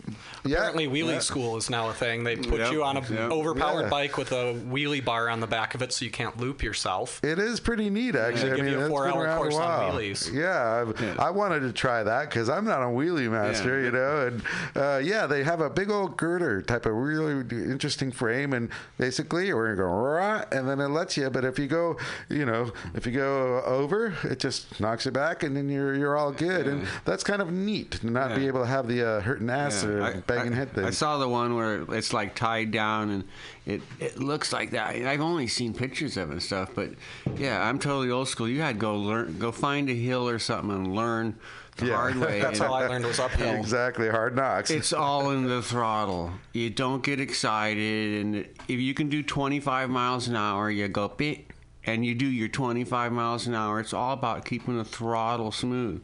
Yeah, 0.45 0.57
Apparently, 0.57 0.87
wheelie 0.89 1.13
yeah. 1.15 1.19
school 1.19 1.57
is 1.59 1.69
now 1.69 1.91
a 1.91 1.93
thing. 1.93 2.25
They 2.25 2.37
put 2.37 2.61
Yep, 2.61 2.73
you 2.73 2.85
on 2.85 2.97
a 2.97 3.01
yep. 3.01 3.31
overpowered 3.31 3.83
Yeah. 3.83 3.89
bike 3.91 4.17
with 4.17 4.33
a 4.33 4.55
wheelie 4.55 5.05
bar 5.05 5.29
on 5.29 5.41
the 5.41 5.47
back 5.47 5.75
of 5.75 5.83
it, 5.83 5.93
so 5.93 6.05
you 6.07 6.11
can't 6.11 6.39
loop 6.39 6.63
yourself. 6.63 7.21
It 7.23 7.39
is 7.39 7.61
pretty 7.61 7.91
neat, 7.91 8.17
actually. 8.17 8.49
they 8.49 8.53
I 8.53 8.57
give 8.57 8.65
mean, 8.65 8.75
you 8.79 8.85
a 8.87 8.89
four-hour 8.89 9.37
course 9.37 9.55
a 9.55 9.59
on 9.61 9.63
while. 9.69 9.93
wheelies. 9.93 10.30
Yeah, 10.33 10.83
I've, 10.87 11.01
Yeah. 11.01 11.15
I 11.19 11.31
wanted 11.31 11.61
to 11.61 11.73
try 11.73 12.03
that 12.03 12.29
because 12.31 12.49
I'm 12.49 12.65
not 12.65 12.83
a 12.83 12.87
wheelie 12.87 13.31
master, 13.31 13.79
Yeah. 13.81 13.85
you 13.87 13.91
know. 13.93 14.27
And 14.27 14.43
uh, 14.77 14.99
yeah, 15.03 15.27
they 15.27 15.43
have 15.45 15.61
a 15.61 15.71
big 15.71 15.91
old 15.91 16.17
girder 16.17 16.63
type 16.63 16.87
of 16.87 16.95
really 16.95 17.33
interesting 17.51 18.13
frame, 18.13 18.53
and 18.53 18.69
basically 18.99 19.53
we're 19.53 19.75
gonna 19.75 19.89
go 19.89 19.95
rah, 19.95 20.45
and 20.53 20.69
then 20.69 20.81
it 20.81 20.89
lets 20.89 21.17
you. 21.17 21.29
But 21.31 21.45
if 21.45 21.59
you 21.59 21.67
go, 21.67 21.97
you 22.29 22.45
know, 22.47 22.73
if 22.95 23.07
you 23.07 23.13
go 23.13 23.63
over, 23.63 24.15
it 24.25 24.39
just 24.39 24.81
knocks 24.81 25.05
you 25.07 25.13
back, 25.13 25.43
and 25.43 25.57
then 25.57 25.69
you're 25.69 25.95
you're 25.95 26.17
all 26.17 26.33
good. 26.33 26.67
And 26.67 26.87
that's 27.05 27.25
kind 27.25 27.43
of 27.43 27.51
neat 27.53 27.93
to 27.93 28.11
not 28.11 28.35
be 28.35 28.47
able 28.47 28.61
to 28.61 28.67
have 28.67 28.87
the 28.89 29.07
uh, 29.07 29.21
hurting 29.21 29.51
ass 29.51 29.83
Yeah, 29.83 29.91
or 29.91 30.03
I- 30.03 30.21
banging 30.21 30.53
I, 30.53 30.57
head 30.57 30.73
thing. 30.75 30.85
I 30.85 30.91
saw 30.91 31.19
the 31.19 31.29
one 31.29 31.55
where 31.57 31.83
it's 31.95 32.13
like 32.13 32.35
tied 32.35 32.71
down 32.71 33.11
and 33.11 33.25
it, 33.67 33.83
it 33.99 34.19
looks 34.19 34.53
like 34.53 34.71
that. 34.73 34.97
I've 34.97 35.21
only 35.21 35.47
seen 35.47 35.75
pictures 35.75 36.17
of 36.17 36.31
it 36.31 36.33
and 36.35 36.43
stuff, 36.43 36.71
but 36.75 36.91
yeah, 37.37 37.63
I'm 37.67 37.79
totally 37.79 38.11
old 38.11 38.29
school. 38.29 38.49
You 38.49 38.61
had 38.63 38.77
to 38.77 38.81
go 38.81 38.97
learn, 38.97 39.39
go 39.39 39.53
find 39.53 39.89
a 39.91 39.95
hill 39.95 40.29
or 40.29 40.39
something 40.39 40.71
and 40.71 40.95
learn 40.95 41.37
the 41.77 41.87
Yeah. 41.87 41.97
hard 41.97 42.17
way. 42.17 42.41
That's 42.43 42.59
how 42.59 42.73
I 42.73 42.87
learned 42.89 43.05
was 43.07 43.21
uphill. 43.21 43.55
exactly 43.55 44.09
hard 44.09 44.35
knocks. 44.37 44.71
It's 44.71 44.93
all 44.93 45.31
in 45.31 45.47
the 45.47 45.63
throttle. 45.63 46.33
You 46.53 46.71
don't 46.71 47.03
get 47.03 47.21
excited, 47.21 48.25
and 48.25 48.37
if 48.69 48.81
you 48.81 48.95
can 48.95 49.09
do 49.09 49.23
25 49.23 49.89
miles 49.91 50.27
an 50.29 50.37
hour, 50.37 50.71
you 50.71 50.89
go 50.89 51.09
beep, 51.09 51.50
and 51.95 52.05
you 52.05 52.15
do 52.15 52.27
your 52.27 52.49
25 52.49 53.13
miles 53.13 53.47
an 53.47 53.55
hour. 53.55 53.81
It's 53.81 53.93
all 53.93 54.13
about 54.13 54.45
keeping 54.45 54.77
the 54.77 54.85
throttle 54.85 55.53
smooth. 55.53 56.03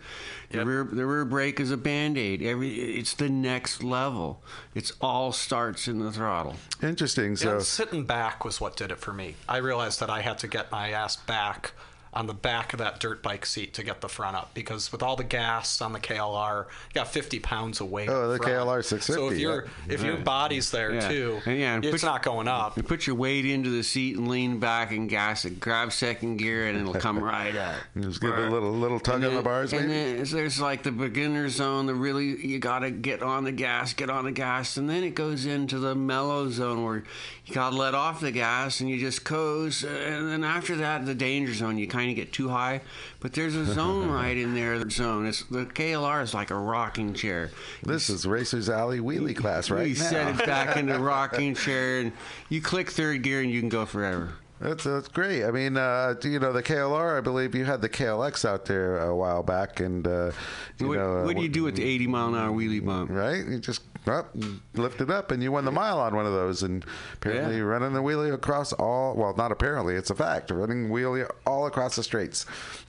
The 0.51 0.65
rear 0.65 0.85
the 0.85 1.07
rear 1.07 1.25
brake 1.25 1.61
is 1.61 1.71
a 1.71 1.77
band 1.77 2.19
aid. 2.19 2.43
Every 2.43 2.75
it's 2.75 3.15
the 3.15 3.29
next 3.29 3.83
level. 3.83 4.43
It's 4.75 4.93
all 5.01 5.33
starts 5.33 5.89
in 5.89 5.99
the 5.99 6.13
throttle. 6.13 6.57
Interesting. 6.83 7.31
Yeah, 7.31 7.37
So 7.37 7.59
sitting 7.61 8.05
back 8.05 8.45
was 8.45 8.61
what 8.61 8.77
did 8.77 8.91
it 8.91 8.99
for 8.99 9.13
me. 9.13 9.35
I 9.49 9.59
realized 9.59 10.01
that 10.01 10.11
I 10.11 10.21
had 10.21 10.39
to 10.39 10.49
get 10.49 10.71
my 10.71 10.91
ass 10.91 11.17
back 11.17 11.73
on 12.17 12.27
the 12.27 12.35
back 12.35 12.73
of 12.73 12.79
that 12.79 12.99
dirt 12.99 13.23
bike 13.23 13.45
seat 13.47 13.75
to 13.75 13.83
get 13.83 14.01
the 14.01 14.09
front 14.09 14.37
up 14.37 14.51
because 14.55 14.91
with 14.91 15.03
all 15.03 15.17
the 15.17 15.23
gas 15.25 15.81
on 15.81 15.93
the 15.93 16.01
KLR, 16.01 16.65
you 16.65 16.95
got 16.95 17.09
50 17.09 17.39
pounds 17.41 17.81
of 17.81 17.91
weight. 17.91 18.09
Oh, 18.09 18.29
the 18.33 18.39
front. 18.39 18.53
KLR 18.53 18.83
650, 18.85 19.13
So 19.13 19.29
if 19.33 19.39
your 19.39 19.67
yeah. 19.87 19.95
if 19.95 20.03
your 20.03 20.17
body's 20.17 20.71
there 20.71 20.95
Yeah. 20.95 21.09
too, 21.09 21.41
And 21.47 21.59
yeah, 21.59 21.75
and 21.75 21.85
it's 21.85 22.03
put- 22.03 22.07
not 22.07 22.23
going 22.23 22.49
up. 22.49 22.77
You 22.77 22.83
put 22.83 23.07
your 23.07 23.17
weight 23.17 23.45
into 23.45 23.71
the 23.71 23.83
seat 23.83 24.17
and 24.17 24.29
lean 24.29 24.59
back 24.59 24.91
and 24.93 25.09
gas 25.09 25.45
it. 25.45 25.61
Grab 25.61 25.93
second 25.93 26.39
gear 26.39 26.67
and 26.67 26.79
it'll 26.79 26.95
come 26.95 27.19
right 27.23 27.55
up. 27.55 27.77
just 28.01 28.21
give 28.21 28.31
it 28.33 28.47
a 28.47 28.51
little 28.51 28.73
little 28.73 28.99
tug 28.99 29.17
And 29.17 29.25
on 29.27 29.31
the 29.31 29.37
then- 29.37 29.45
bars, 29.45 29.73
and 29.73 29.89
maybe. 29.89 30.17
then 30.23 30.25
there's 30.33 30.61
like 30.61 30.83
the 30.83 30.93
beginner 30.93 31.49
zone. 31.51 31.87
The 31.87 31.95
really 31.95 32.45
you 32.47 32.59
gotta 32.59 32.91
get 32.91 33.23
on 33.23 33.45
the 33.45 33.53
gas, 33.53 33.93
get 33.93 34.09
on 34.11 34.25
the 34.25 34.33
gas, 34.33 34.77
and 34.79 34.89
then 34.89 35.05
it 35.05 35.15
goes 35.15 35.45
into 35.45 35.79
the 35.79 35.95
mellow 35.95 36.49
zone 36.49 36.83
where 36.85 37.05
you 37.45 37.55
gotta 37.55 37.77
let 37.77 37.95
off 37.95 38.21
the 38.21 38.33
gas 38.33 38.81
and 38.81 38.89
you 38.89 38.99
just 38.99 39.25
coast. 39.25 39.85
And 39.85 40.29
then 40.29 40.45
after 40.45 40.77
that, 40.77 41.05
the 41.05 41.15
danger 41.15 41.53
zone. 41.53 41.77
You 41.79 41.87
kind 41.87 42.06
of 42.11 42.17
get 42.17 42.33
too 42.33 42.49
high, 42.49 42.81
but 43.21 43.33
there's 43.33 43.55
a 43.55 43.65
zone 43.65 44.09
right 44.11 44.37
in 44.37 44.55
there. 44.55 44.79
The 44.79 44.91
zone. 44.91 45.27
It's 45.27 45.43
the 45.45 45.67
KLR 45.67 46.23
is 46.23 46.35
like 46.35 46.51
a 46.51 46.57
rocking 46.57 47.15
chair. 47.15 47.51
This 47.83 48.09
is 48.11 48.27
Racers 48.27 48.69
Alley 48.69 49.01
wheelie 49.01 49.37
class 49.37 49.71
right 49.71 49.89
you 49.89 49.95
now. 49.95 50.11
set 50.11 50.41
it 50.41 50.47
back 50.47 50.77
in 50.77 50.87
the 50.87 50.99
rocking 51.01 51.55
chair 51.55 52.01
and 52.01 52.13
you 52.49 52.61
click 52.61 52.91
third 52.91 53.23
gear 53.23 53.41
and 53.41 53.51
you 53.51 53.61
can 53.61 53.69
go 53.69 53.87
forever. 53.87 54.35
That's 54.61 54.85
that's 54.85 55.09
great. 55.09 55.45
I 55.45 55.51
mean, 55.51 55.77
uh, 55.77 56.15
you 56.25 56.39
know, 56.39 56.53
the 56.53 56.63
KLR. 56.63 57.19
I 57.19 57.21
believe 57.21 57.55
you 57.55 57.67
had 57.67 57.83
the 57.83 57.91
KLX 57.91 58.49
out 58.49 58.65
there 58.65 58.99
a 58.99 59.15
while 59.15 59.43
back, 59.43 59.81
and 59.81 60.07
uh, 60.07 60.31
you 60.79 60.89
what, 60.89 60.97
know, 60.99 61.19
uh, 61.19 61.25
what 61.25 61.37
do 61.37 61.43
you 61.43 61.49
do 61.51 61.63
with 61.63 61.77
the 61.77 61.85
80 61.85 62.07
mile 62.07 62.29
an 62.29 62.35
hour 62.37 62.51
wheelie 62.51 62.85
bump? 62.85 63.11
Right, 63.11 63.45
you 63.47 63.59
just 63.59 63.83
up, 64.09 64.35
lift 64.75 65.01
it 65.01 65.11
up, 65.11 65.31
and 65.31 65.43
you 65.43 65.53
won 65.53 65.65
the 65.65 65.73
mile 65.73 65.99
on 66.01 66.15
one 66.15 66.27
of 66.27 66.33
those. 66.33 66.63
And 66.63 66.85
apparently, 67.15 67.53
Yeah. 67.53 67.59
you're 67.59 67.67
running 67.69 67.93
the 67.93 68.03
wheelie 68.03 68.33
across 68.33 68.73
all. 68.73 69.15
Well, 69.15 69.35
not 69.37 69.53
apparently, 69.53 69.95
it's 69.95 70.11
a 70.11 70.15
fact. 70.15 70.51
Running 70.51 70.89
wheelie 70.89 71.29
all 71.47 71.67
across 71.67 71.97
the 71.97 72.03
straights, 72.03 72.47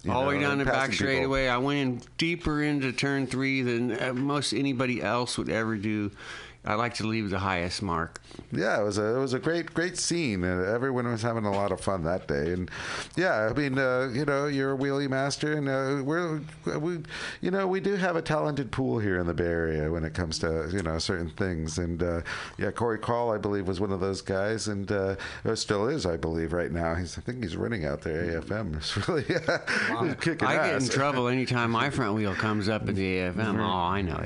All 0.10 0.22
the 0.24 0.28
way 0.30 0.40
down 0.40 0.58
the 0.58 0.66
back 0.66 0.94
straightaway. 0.94 1.48
I 1.48 1.58
went 1.58 1.80
in 1.80 2.02
deeper 2.18 2.62
into 2.62 2.92
turn 2.92 3.28
three 3.28 3.62
than 3.62 4.02
uh, 4.02 4.14
most 4.14 4.54
anybody 4.54 5.02
else 5.02 5.38
would 5.38 5.50
ever 5.50 5.76
do. 5.76 6.12
I 6.68 6.74
like 6.74 6.96
to 6.96 7.08
leave 7.08 7.30
the 7.30 7.40
highest 7.40 7.82
mark. 7.82 8.20
Yeah, 8.52 8.82
it 8.82 8.84
was 8.84 8.98
a 8.98 9.16
it 9.16 9.20
was 9.20 9.34
a 9.34 9.40
great 9.40 9.74
great 9.74 9.98
scene. 9.98 10.44
Uh, 10.44 10.70
everyone 10.74 11.10
was 11.10 11.22
having 11.22 11.46
a 11.46 11.52
lot 11.52 11.72
of 11.72 11.80
fun 11.80 12.04
that 12.04 12.28
day, 12.28 12.52
and 12.52 12.70
yeah, 13.16 13.50
I 13.50 13.54
mean, 13.54 13.80
uh, 13.80 14.10
you 14.14 14.26
know, 14.26 14.48
you're 14.48 14.74
a 14.74 14.78
wheelie 14.78 15.10
master, 15.10 15.54
and 15.54 15.70
uh, 15.70 16.04
we're 16.04 16.42
we, 16.78 17.00
you 17.40 17.52
know, 17.52 17.68
we 17.68 17.80
do 17.80 17.96
have 17.96 18.18
a 18.18 18.22
talented 18.22 18.70
pool 18.70 19.00
here 19.00 19.18
in 19.18 19.28
the 19.28 19.34
Bay 19.34 19.46
Area 19.46 19.90
when 19.90 20.04
it 20.04 20.14
comes 20.14 20.40
to 20.40 20.70
you 20.74 20.84
know 20.84 21.00
certain 21.00 21.30
things, 21.30 21.78
and 21.78 22.04
uh, 22.04 22.22
yeah, 22.58 22.72
Corey 22.72 23.00
Call, 23.00 23.32
I 23.32 23.38
believe, 23.38 23.66
was 23.66 23.80
one 23.80 23.94
of 23.94 24.02
those 24.02 24.22
guys, 24.22 24.68
and 24.68 24.92
uh, 24.92 25.16
or 25.46 25.56
still 25.56 25.88
is, 25.88 26.06
I 26.06 26.18
believe, 26.18 26.52
right 26.52 26.72
now. 26.72 26.96
He's 26.96 27.18
I 27.18 27.22
think 27.22 27.42
he's 27.44 27.56
running 27.56 27.86
out 27.86 28.02
there. 28.02 28.42
AFM 28.42 28.76
It's 28.76 29.08
really 29.08 29.24
he's 30.08 30.16
kicking 30.16 30.46
I 30.48 30.56
get 30.56 30.70
in 30.72 30.76
ass. 30.84 30.90
trouble 30.90 31.30
anytime 31.30 31.72
my 31.72 31.90
front 31.90 32.14
wheel 32.16 32.36
comes 32.36 32.68
up 32.68 32.90
at 32.90 32.96
the 32.96 33.18
AFM. 33.20 33.58
Oh, 33.58 33.64
I 33.64 34.02
know. 34.02 34.22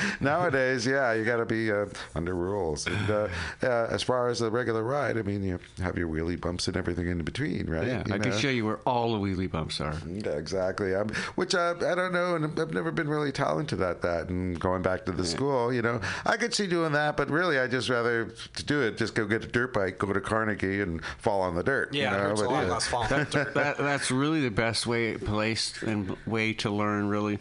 Nowadays, 0.20 0.86
yeah, 0.86 1.12
you 1.14 1.24
got 1.24 1.38
to 1.38 1.46
be 1.46 1.70
uh, 1.82 1.88
under 2.14 2.34
rules. 2.34 2.86
And 2.86 3.10
uh, 3.10 3.28
uh, 3.62 3.88
as 3.90 4.02
far 4.02 4.28
as 4.28 4.40
the 4.40 4.50
regular 4.50 4.82
ride, 4.82 5.18
I 5.18 5.22
mean, 5.22 5.42
you 5.42 5.58
have 5.78 5.96
your 5.96 6.08
wheelie 6.08 6.40
bumps 6.40 6.68
and 6.68 6.76
everything 6.76 7.08
in 7.08 7.22
between, 7.22 7.68
right? 7.68 7.86
Yeah, 7.86 8.02
You 8.06 8.14
I 8.14 8.18
can 8.18 8.36
show 8.36 8.48
you 8.48 8.66
where 8.66 8.78
all 8.86 9.12
the 9.12 9.18
wheelie 9.18 9.50
bumps 9.50 9.80
are. 9.80 9.96
Yeah, 10.06 10.30
exactly. 10.30 10.94
Um, 10.94 11.08
which 11.34 11.54
uh, 11.54 11.74
I 11.78 11.94
don't 11.94 12.12
know, 12.12 12.36
and 12.36 12.58
I've 12.58 12.72
never 12.72 12.90
been 12.90 13.08
really 13.08 13.32
talented 13.32 13.80
at 13.80 14.02
that. 14.02 14.28
And 14.28 14.58
going 14.58 14.82
back 14.82 15.04
to 15.06 15.12
the 15.12 15.24
school, 15.24 15.72
you 15.72 15.82
know, 15.82 16.00
I 16.24 16.36
could 16.36 16.54
see 16.54 16.66
doing 16.66 16.92
that, 16.92 17.16
but 17.16 17.30
really, 17.30 17.58
I 17.58 17.66
just 17.66 17.88
rather 17.88 18.26
to 18.26 18.64
do 18.64 18.80
it. 18.82 18.96
Just 18.96 19.14
go 19.14 19.26
get 19.26 19.44
a 19.44 19.48
dirt 19.48 19.72
bike, 19.72 19.98
go 19.98 20.12
to 20.12 20.20
Carnegie, 20.20 20.80
and 20.80 21.04
fall 21.18 21.42
on 21.42 21.54
the 21.54 21.62
dirt. 21.62 21.94
Yeah, 21.94 22.12
you 22.12 22.34
know? 22.34 22.34
but, 22.34 22.50
yeah. 22.50 23.06
that, 23.08 23.54
that, 23.54 23.78
that's 23.78 24.10
really 24.10 24.40
the 24.40 24.50
best 24.50 24.86
way 24.86 25.16
place 25.16 25.82
and 25.82 26.16
way 26.26 26.52
to 26.54 26.70
learn 26.70 27.08
really 27.08 27.38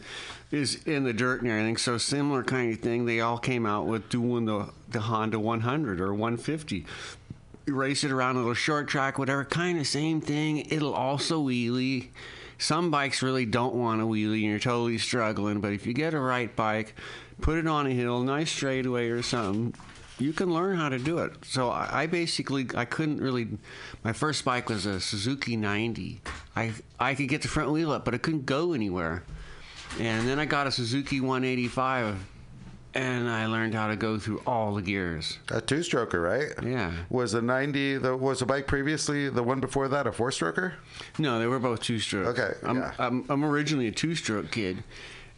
is 0.51 0.83
in 0.85 1.03
the 1.03 1.13
dirt 1.13 1.41
and 1.41 1.49
everything 1.49 1.77
so 1.77 1.97
similar 1.97 2.43
kind 2.43 2.73
of 2.73 2.79
thing 2.79 3.05
they 3.05 3.19
all 3.19 3.37
came 3.37 3.65
out 3.65 3.85
with 3.85 4.09
doing 4.09 4.45
the, 4.45 4.69
the 4.89 4.99
honda 5.01 5.39
100 5.39 6.01
or 6.01 6.13
150 6.13 6.85
you 7.65 7.75
race 7.75 8.03
it 8.03 8.11
around 8.11 8.35
a 8.35 8.39
little 8.39 8.53
short 8.53 8.87
track 8.87 9.19
whatever 9.19 9.45
kind 9.45 9.79
of 9.79 9.85
same 9.85 10.19
thing 10.19 10.65
it'll 10.71 10.93
also 10.93 11.41
wheelie 11.41 12.07
some 12.57 12.89
bikes 12.89 13.21
really 13.21 13.45
don't 13.45 13.75
want 13.75 14.01
to 14.01 14.05
wheelie 14.05 14.41
and 14.41 14.49
you're 14.49 14.59
totally 14.59 14.97
struggling 14.97 15.61
but 15.61 15.71
if 15.71 15.85
you 15.85 15.93
get 15.93 16.13
a 16.13 16.19
right 16.19 16.55
bike 16.55 16.95
put 17.41 17.57
it 17.57 17.67
on 17.67 17.85
a 17.85 17.91
hill 17.91 18.21
nice 18.21 18.51
straightaway 18.51 19.09
or 19.09 19.21
something 19.21 19.73
you 20.19 20.33
can 20.33 20.53
learn 20.53 20.77
how 20.77 20.89
to 20.89 20.99
do 20.99 21.19
it. 21.19 21.33
So 21.45 21.69
I, 21.69 22.03
I 22.03 22.05
basically 22.05 22.67
I 22.75 22.85
couldn't 22.85 23.21
really. 23.21 23.47
My 24.03 24.13
first 24.13 24.43
bike 24.45 24.69
was 24.69 24.85
a 24.85 24.99
Suzuki 24.99 25.55
90. 25.55 26.21
I 26.55 26.73
I 26.99 27.15
could 27.15 27.29
get 27.29 27.41
the 27.41 27.47
front 27.47 27.71
wheel 27.71 27.91
up, 27.91 28.05
but 28.05 28.13
I 28.13 28.17
couldn't 28.17 28.45
go 28.45 28.73
anywhere. 28.73 29.23
And 29.99 30.27
then 30.27 30.39
I 30.39 30.45
got 30.45 30.67
a 30.67 30.71
Suzuki 30.71 31.19
185, 31.19 32.15
and 32.93 33.29
I 33.29 33.47
learned 33.47 33.73
how 33.73 33.87
to 33.87 33.95
go 33.95 34.17
through 34.19 34.41
all 34.45 34.75
the 34.75 34.81
gears. 34.81 35.39
A 35.49 35.61
two-stroker, 35.61 36.21
right? 36.23 36.51
Yeah. 36.65 36.91
Was 37.09 37.31
the 37.31 37.41
ninety 37.41 37.97
the 37.97 38.15
was 38.15 38.39
the 38.39 38.45
bike 38.45 38.67
previously 38.67 39.29
the 39.29 39.43
one 39.43 39.59
before 39.59 39.87
that 39.89 40.07
a 40.07 40.11
four-stroker? 40.11 40.73
No, 41.17 41.39
they 41.39 41.47
were 41.47 41.59
both 41.59 41.81
two 41.81 41.99
stroke. 41.99 42.37
Okay, 42.39 42.53
I'm, 42.63 42.77
yeah. 42.77 42.93
I'm, 42.99 43.25
I'm 43.29 43.43
originally 43.43 43.87
a 43.87 43.91
two 43.91 44.15
stroke 44.15 44.51
kid. 44.51 44.83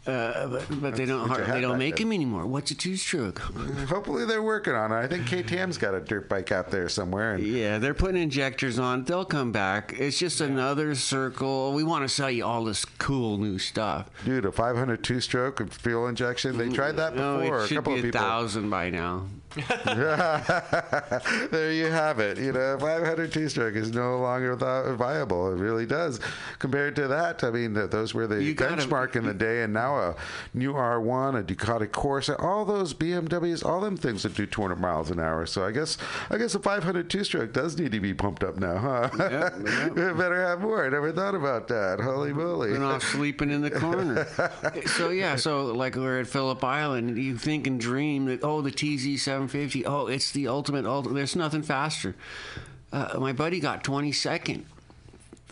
Uh, 0.04 0.48
but, 0.48 0.80
but 0.80 0.96
they 0.96 1.04
don't 1.06 1.28
hard, 1.28 1.46
they 1.46 1.60
don't 1.60 1.78
make 1.78 1.96
then. 1.96 2.08
them 2.08 2.12
anymore. 2.14 2.44
What's 2.44 2.72
a 2.72 2.74
two 2.74 2.96
stroke? 2.96 3.38
Hopefully 3.38 4.24
they're 4.26 4.42
working 4.42 4.74
on 4.74 4.90
it. 4.90 4.96
I 4.96 5.06
think 5.06 5.26
KTM's 5.26 5.78
got 5.78 5.94
a 5.94 6.00
dirt 6.00 6.28
bike 6.28 6.50
out 6.50 6.72
there 6.72 6.88
somewhere. 6.88 7.34
And 7.34 7.46
Yeah, 7.46 7.78
they're 7.78 7.94
putting 7.94 8.20
injectors 8.20 8.80
on. 8.80 9.04
They'll 9.04 9.24
come 9.24 9.52
back. 9.52 9.94
It's 9.96 10.18
just 10.18 10.40
another 10.40 10.96
circle. 10.96 11.72
We 11.72 11.84
want 11.84 12.02
to 12.02 12.08
sell 12.08 12.30
you 12.32 12.44
all 12.44 12.64
this 12.64 12.84
cool 12.84 13.38
new 13.38 13.58
stuff. 13.60 14.10
Dude, 14.24 14.44
a 14.44 14.50
500 14.50 15.04
two-stroke 15.04 15.60
with 15.60 15.72
fuel 15.72 16.08
injection. 16.08 16.58
They 16.58 16.68
tried 16.68 16.96
that 16.96 17.14
No, 17.14 17.38
before. 17.40 17.62
it 17.64 17.70
a 17.70 17.74
couple 17.74 17.92
be 17.92 17.98
of 18.00 18.04
a 18.04 18.08
people. 18.08 18.20
thousand 18.20 18.70
by 18.70 18.90
now. 18.90 19.26
there 21.50 21.72
you 21.72 21.86
have 21.86 22.18
it. 22.18 22.38
You 22.38 22.52
know, 22.52 22.78
500 22.80 23.32
two-stroke 23.32 23.74
is 23.74 23.92
no 23.92 24.18
longer 24.18 24.56
viable. 24.56 25.52
It 25.52 25.56
really 25.58 25.86
does. 25.86 26.20
Compared 26.58 26.96
to 26.96 27.08
that, 27.08 27.44
I 27.44 27.50
mean, 27.50 27.74
those 27.74 28.14
were 28.14 28.26
the 28.26 28.42
You 28.42 28.54
gotta- 28.54 28.76
benchmark 28.82 29.16
in 29.16 29.24
the 29.26 29.34
day, 29.34 29.62
and 29.62 29.72
now 29.72 29.91
a 29.98 30.16
new 30.54 30.72
R1, 30.72 31.38
a 31.38 31.42
Ducati 31.42 31.88
Corsa, 31.88 32.40
all 32.42 32.64
those 32.64 32.94
BMWs, 32.94 33.64
all 33.64 33.80
them 33.80 33.96
things 33.96 34.22
that 34.22 34.34
do 34.34 34.46
200 34.46 34.76
miles 34.76 35.10
an 35.10 35.18
hour. 35.20 35.46
So 35.46 35.64
I 35.64 35.72
guess, 35.72 35.98
I 36.30 36.38
guess 36.38 36.54
a 36.54 36.58
500 36.58 37.08
two-stroke 37.10 37.52
does 37.52 37.78
need 37.78 37.92
to 37.92 38.00
be 38.00 38.14
pumped 38.14 38.44
up 38.44 38.56
now, 38.56 38.78
huh? 38.78 39.08
We 39.12 40.02
Better 40.22 40.46
have 40.46 40.60
more. 40.60 40.86
I 40.86 40.88
never 40.88 41.12
thought 41.12 41.34
about 41.34 41.68
that. 41.68 42.00
Holy 42.00 42.32
moly! 42.32 42.72
Been 42.72 42.82
off 42.82 43.02
sleeping 43.12 43.50
in 43.50 43.60
the 43.60 43.70
corner. 43.70 44.26
so 44.86 45.10
yeah, 45.10 45.36
so 45.36 45.66
like 45.66 45.96
we're 45.96 46.20
at 46.20 46.26
Phillip 46.26 46.62
Island, 46.62 47.16
you 47.18 47.36
think 47.36 47.66
and 47.66 47.80
dream 47.80 48.26
that 48.26 48.42
oh 48.42 48.60
the 48.60 48.70
TZ 48.70 49.22
750, 49.22 49.86
oh 49.86 50.06
it's 50.06 50.30
the 50.32 50.48
ultimate. 50.48 50.86
ultimate. 50.86 51.14
There's 51.14 51.36
nothing 51.36 51.62
faster. 51.62 52.14
Uh, 52.92 53.18
my 53.18 53.32
buddy 53.32 53.58
got 53.58 53.82
22nd. 53.82 54.64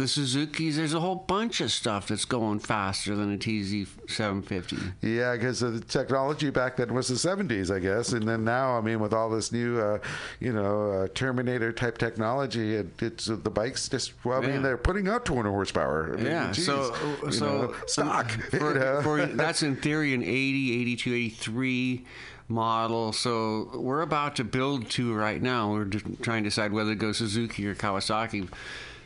The 0.00 0.08
Suzuki's, 0.08 0.76
there's 0.78 0.94
a 0.94 1.00
whole 1.00 1.14
bunch 1.14 1.60
of 1.60 1.70
stuff 1.70 2.08
that's 2.08 2.24
going 2.24 2.58
faster 2.60 3.14
than 3.14 3.30
a 3.32 3.36
TZ 3.36 3.86
750. 4.08 4.76
Yeah, 5.02 5.34
because 5.34 5.60
the 5.60 5.78
technology 5.78 6.48
back 6.48 6.76
then 6.78 6.94
was 6.94 7.08
the 7.08 7.16
70s, 7.16 7.70
I 7.70 7.80
guess, 7.80 8.12
and 8.12 8.26
then 8.26 8.42
now, 8.42 8.78
I 8.78 8.80
mean, 8.80 8.98
with 9.00 9.12
all 9.12 9.28
this 9.28 9.52
new, 9.52 9.78
uh, 9.78 9.98
you 10.40 10.54
know, 10.54 10.90
uh, 10.90 11.08
Terminator 11.14 11.70
type 11.70 11.98
technology, 11.98 12.76
it, 12.76 13.02
it's 13.02 13.28
uh, 13.28 13.36
the 13.42 13.50
bikes 13.50 13.90
just. 13.90 14.14
Well, 14.24 14.42
I 14.42 14.46
Yeah. 14.46 14.52
mean, 14.54 14.62
they're 14.62 14.78
putting 14.78 15.06
out 15.06 15.26
200 15.26 15.50
horsepower. 15.50 16.14
I 16.14 16.16
mean, 16.16 16.24
yeah, 16.24 16.50
geez, 16.50 16.64
so 16.64 16.94
you 17.24 17.32
so 17.32 17.46
know, 17.66 17.74
stock. 17.86 18.30
for, 18.30 19.02
for- 19.02 19.26
that's 19.26 19.62
in 19.62 19.76
theory 19.76 20.14
an 20.14 20.22
80, 20.22 20.80
82, 20.80 21.12
83 21.14 22.06
model. 22.48 23.12
So 23.12 23.70
we're 23.74 24.00
about 24.00 24.36
to 24.36 24.44
build 24.44 24.88
two 24.88 25.12
right 25.12 25.42
now. 25.42 25.70
We're 25.72 25.84
just 25.84 26.06
trying 26.22 26.44
to 26.44 26.48
decide 26.48 26.72
whether 26.72 26.92
to 26.92 26.96
go 26.96 27.12
Suzuki 27.12 27.66
or 27.66 27.74
Kawasaki. 27.74 28.48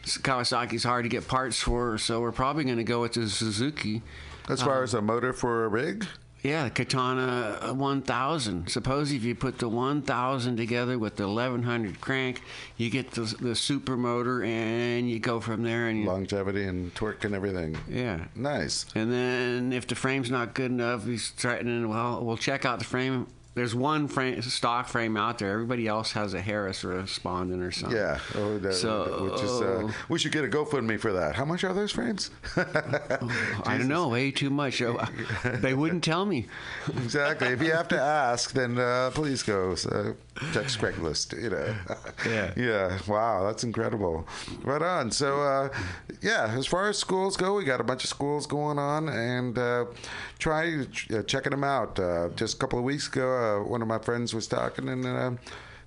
Kawasaki's 0.05 0.85
hard 0.85 1.05
to 1.05 1.09
get 1.09 1.27
parts 1.27 1.61
for, 1.61 1.99
so 1.99 2.21
we're 2.21 2.33
probably 2.33 2.65
going 2.65 2.77
to 2.77 2.85
go 2.85 3.01
with 3.01 3.15
the 3.15 3.29
Suzuki. 3.29 4.03
as 4.49 4.63
far 4.63 4.79
um, 4.79 4.85
as 4.85 4.95
a 4.95 5.03
motor 5.03 5.33
for 5.33 5.65
a 5.65 5.69
rig. 5.69 6.07
Yeah, 6.43 6.69
Katana 6.69 7.73
1000. 7.75 8.69
Suppose 8.69 9.13
if 9.13 9.25
you 9.25 9.35
put 9.35 9.59
the 9.59 9.69
1000 9.69 10.59
together 10.59 10.99
with 10.99 11.17
the 11.17 11.27
1100 11.27 12.03
crank, 12.03 12.43
you 12.77 12.91
get 12.91 13.13
the, 13.13 13.23
the 13.41 13.55
super 13.55 13.97
motor 13.97 14.45
and 14.45 15.11
you 15.11 15.19
go 15.21 15.41
from 15.41 15.63
there 15.63 15.89
and 15.89 16.01
you, 16.01 16.07
Longevity 16.07 16.65
and 16.65 16.95
torque 16.95 17.25
and 17.25 17.35
everything. 17.35 17.79
yeah. 17.89 18.27
Nice. 18.37 18.85
And 18.95 19.11
then 19.11 19.73
if 19.73 19.87
the 19.87 19.95
frame's 19.95 20.31
not 20.31 20.53
good 20.53 20.71
enough, 20.71 21.07
he's 21.07 21.31
threatening, 21.31 21.89
well, 21.89 22.23
we'll 22.23 22.37
check 22.37 22.67
out 22.67 22.79
the 22.79 22.85
frame. 22.85 23.27
There's 23.55 23.75
one 23.75 24.09
frame, 24.09 24.43
stock 24.43 24.89
frame 24.89 25.17
out 25.17 25.39
there. 25.39 25.53
Everybody 25.53 25.87
else 25.87 26.13
has 26.13 26.35
a 26.35 26.41
Harris 26.41 26.85
or 26.85 26.99
a 26.99 27.03
Spondon 27.05 27.65
or 27.65 27.71
something. 27.71 27.97
Yeah. 27.97 28.19
Oh, 28.35 28.59
that, 28.59 28.75
So- 28.75 29.31
which 29.31 29.43
is, 29.43 29.51
uh, 29.61 29.93
we 30.09 30.19
should 30.19 30.33
get 30.33 30.45
a 30.45 30.49
GoFundMe 30.49 30.99
for 30.99 31.13
that. 31.13 31.37
How 31.37 31.45
much 31.45 31.63
are 31.63 31.73
those 31.73 31.93
frames? 31.93 32.31
I 32.57 33.79
don't 33.79 33.87
know, 33.89 34.09
way 34.09 34.33
too 34.33 34.51
much. 34.51 34.83
Oh, 34.83 34.99
they 35.45 35.73
wouldn't 35.75 36.03
tell 36.03 36.27
me. 36.27 36.47
exactly. 36.89 37.49
If 37.49 37.63
you 37.63 37.71
have 37.73 37.89
to 37.89 38.01
ask, 38.01 38.53
then 38.53 38.77
uh, 38.79 39.11
please 39.15 39.43
go 39.45 39.77
uh, 39.91 40.13
text 40.53 40.79
Craigslist. 40.79 41.41
You 41.41 41.51
know. 41.51 41.75
Yeah. 42.27 42.53
Yeah. 42.57 42.99
Wow, 43.07 43.45
that's 43.45 43.65
incredible. 43.65 44.27
Right 44.63 44.81
on. 44.83 45.11
So, 45.11 45.43
uh, 45.43 45.69
yeah, 46.23 46.55
as 46.57 46.67
far 46.67 46.89
as 46.89 46.99
schools 46.99 47.37
go, 47.37 47.55
we 47.55 47.65
got 47.65 47.81
a 47.81 47.85
bunch 47.85 48.05
of 48.05 48.11
schools 48.11 48.47
going 48.47 48.79
on, 48.79 49.09
and 49.09 49.59
uh, 49.59 49.87
try 50.39 50.85
uh, 51.13 51.23
checking 51.23 51.51
them 51.51 51.65
out. 51.65 51.99
Uh, 51.99 52.29
just 52.37 52.55
a 52.55 52.59
couple 52.59 52.79
of 52.79 52.85
weeks 52.85 53.09
ago, 53.09 53.63
uh, 53.63 53.69
one 53.69 53.83
of 53.83 53.89
my 53.89 53.99
friends 53.99 54.35
was 54.35 54.47
talking, 54.47 54.89
and. 54.89 55.07
Uh, 55.07 55.31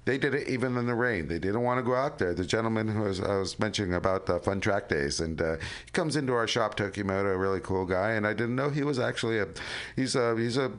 they 0.08 0.18
did 0.18 0.34
it 0.34 0.48
even 0.48 0.78
in 0.78 0.86
the 0.88 0.96
rain. 0.96 1.28
They 1.28 1.38
didn't 1.38 1.64
want 1.64 1.80
to 1.80 1.84
go 1.84 1.94
out 1.94 2.18
there. 2.18 2.34
The 2.34 2.46
gentleman 2.46 2.88
who 2.88 3.02
was, 3.02 3.20
I 3.20 3.36
was 3.40 3.60
mentioning 3.60 3.94
about 3.94 4.30
uh, 4.30 4.40
Fun 4.40 4.62
Track 4.62 4.88
Days, 4.88 5.20
and 5.20 5.42
uh, 5.42 5.58
he 5.58 5.92
comes 5.92 6.16
into 6.16 6.32
our 6.32 6.48
shop, 6.48 6.76
Tokyo 6.76 7.04
Moto, 7.04 7.28
a 7.28 7.38
really 7.38 7.60
cool 7.60 7.86
guy, 7.86 8.12
and 8.12 8.26
I 8.26 8.32
didn't 8.32 8.56
know 8.56 8.70
he 8.70 8.84
was 8.84 9.00
actually 9.00 9.38
a, 9.38 9.50
he's 9.98 10.16
a, 10.16 10.34
he's 10.38 10.56
a, 10.56 10.72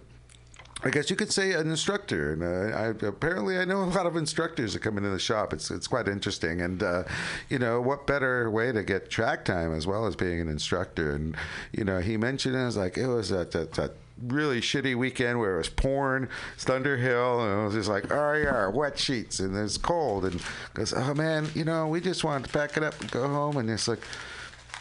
I 0.85 0.91
guess 0.91 1.11
you 1.11 1.17
could 1.17 1.33
say 1.33 1.53
an 1.55 1.69
instructor, 1.71 2.33
and 2.33 2.43
uh, 2.43 2.77
I, 2.77 3.07
apparently 3.09 3.59
I 3.59 3.65
know 3.65 3.83
a 3.83 3.85
lot 3.85 4.07
of 4.07 4.17
instructors 4.17 4.75
that 4.75 4.81
come 4.81 4.97
into 4.97 5.11
the 5.11 5.19
shop. 5.19 5.53
It's 5.53 5.73
it's 5.73 5.89
quite 5.89 6.07
interesting, 6.07 6.61
and 6.61 6.83
uh, 6.83 7.03
you 7.49 7.59
know 7.59 7.81
what 7.81 8.07
better 8.07 8.49
way 8.49 8.71
to 8.71 8.85
get 8.85 9.11
track 9.11 9.45
time 9.45 9.75
as 9.75 9.89
well 9.89 10.07
as 10.07 10.15
being 10.15 10.41
an 10.41 10.49
instructor? 10.49 11.13
And 11.17 11.37
you 11.73 11.83
know 11.83 11.99
he 11.99 12.17
mentioned 12.17 12.55
it 12.55 12.65
was 12.65 12.77
like 12.77 12.97
it 12.97 13.09
was 13.09 13.33
a, 13.33 13.49
a, 13.55 13.83
a 13.83 13.91
really 14.23 14.61
shitty 14.61 14.95
weekend 14.97 15.41
where 15.41 15.57
it 15.57 15.59
was 15.59 15.69
pouring, 15.69 16.29
it's 16.55 16.63
Thunder 16.63 16.97
Hill, 16.97 17.41
and 17.43 17.61
it 17.61 17.65
was 17.65 17.75
just 17.75 17.89
like 17.89 18.13
oh 18.13 18.35
yeah, 18.35 18.69
wet 18.69 18.97
sheets, 18.97 19.41
and 19.41 19.57
it's 19.57 19.79
cold, 19.79 20.27
and 20.27 20.41
goes 20.75 20.95
oh 20.97 21.13
man, 21.13 21.49
you 21.57 21.65
know 21.65 21.89
we 21.89 22.01
just 22.01 22.23
wanted 22.23 22.47
to 22.47 22.57
pack 22.57 22.77
it 22.77 22.85
up 22.85 23.01
and 23.01 23.11
go 23.11 23.27
home, 23.27 23.57
and 23.57 23.69
it's 23.69 23.89
like 23.89 24.01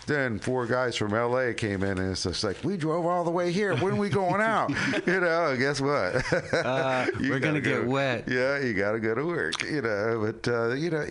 then 0.07 0.39
four 0.39 0.65
guys 0.65 0.95
from 0.95 1.11
LA 1.11 1.53
came 1.53 1.83
in 1.83 1.97
and 1.97 2.11
it's 2.11 2.23
just 2.23 2.43
like, 2.43 2.57
we 2.63 2.77
drove 2.77 3.05
all 3.05 3.23
the 3.23 3.31
way 3.31 3.51
here. 3.51 3.75
When 3.77 3.93
are 3.93 3.97
we 3.97 4.09
going 4.09 4.41
out? 4.41 4.69
you 5.05 5.19
know, 5.19 5.55
guess 5.57 5.79
what? 5.81 6.23
Uh, 6.53 7.05
we're 7.19 7.39
gonna 7.39 7.59
gotta 7.59 7.61
get 7.61 7.83
go- 7.83 7.89
wet. 7.89 8.23
Yeah, 8.27 8.59
you 8.59 8.73
got 8.73 8.93
to 8.93 8.99
go 8.99 9.13
to 9.15 9.25
work. 9.25 9.63
You 9.63 9.81
know, 9.81 10.31
but 10.31 10.47
uh, 10.51 10.73
you 10.73 10.89
know, 10.89 11.05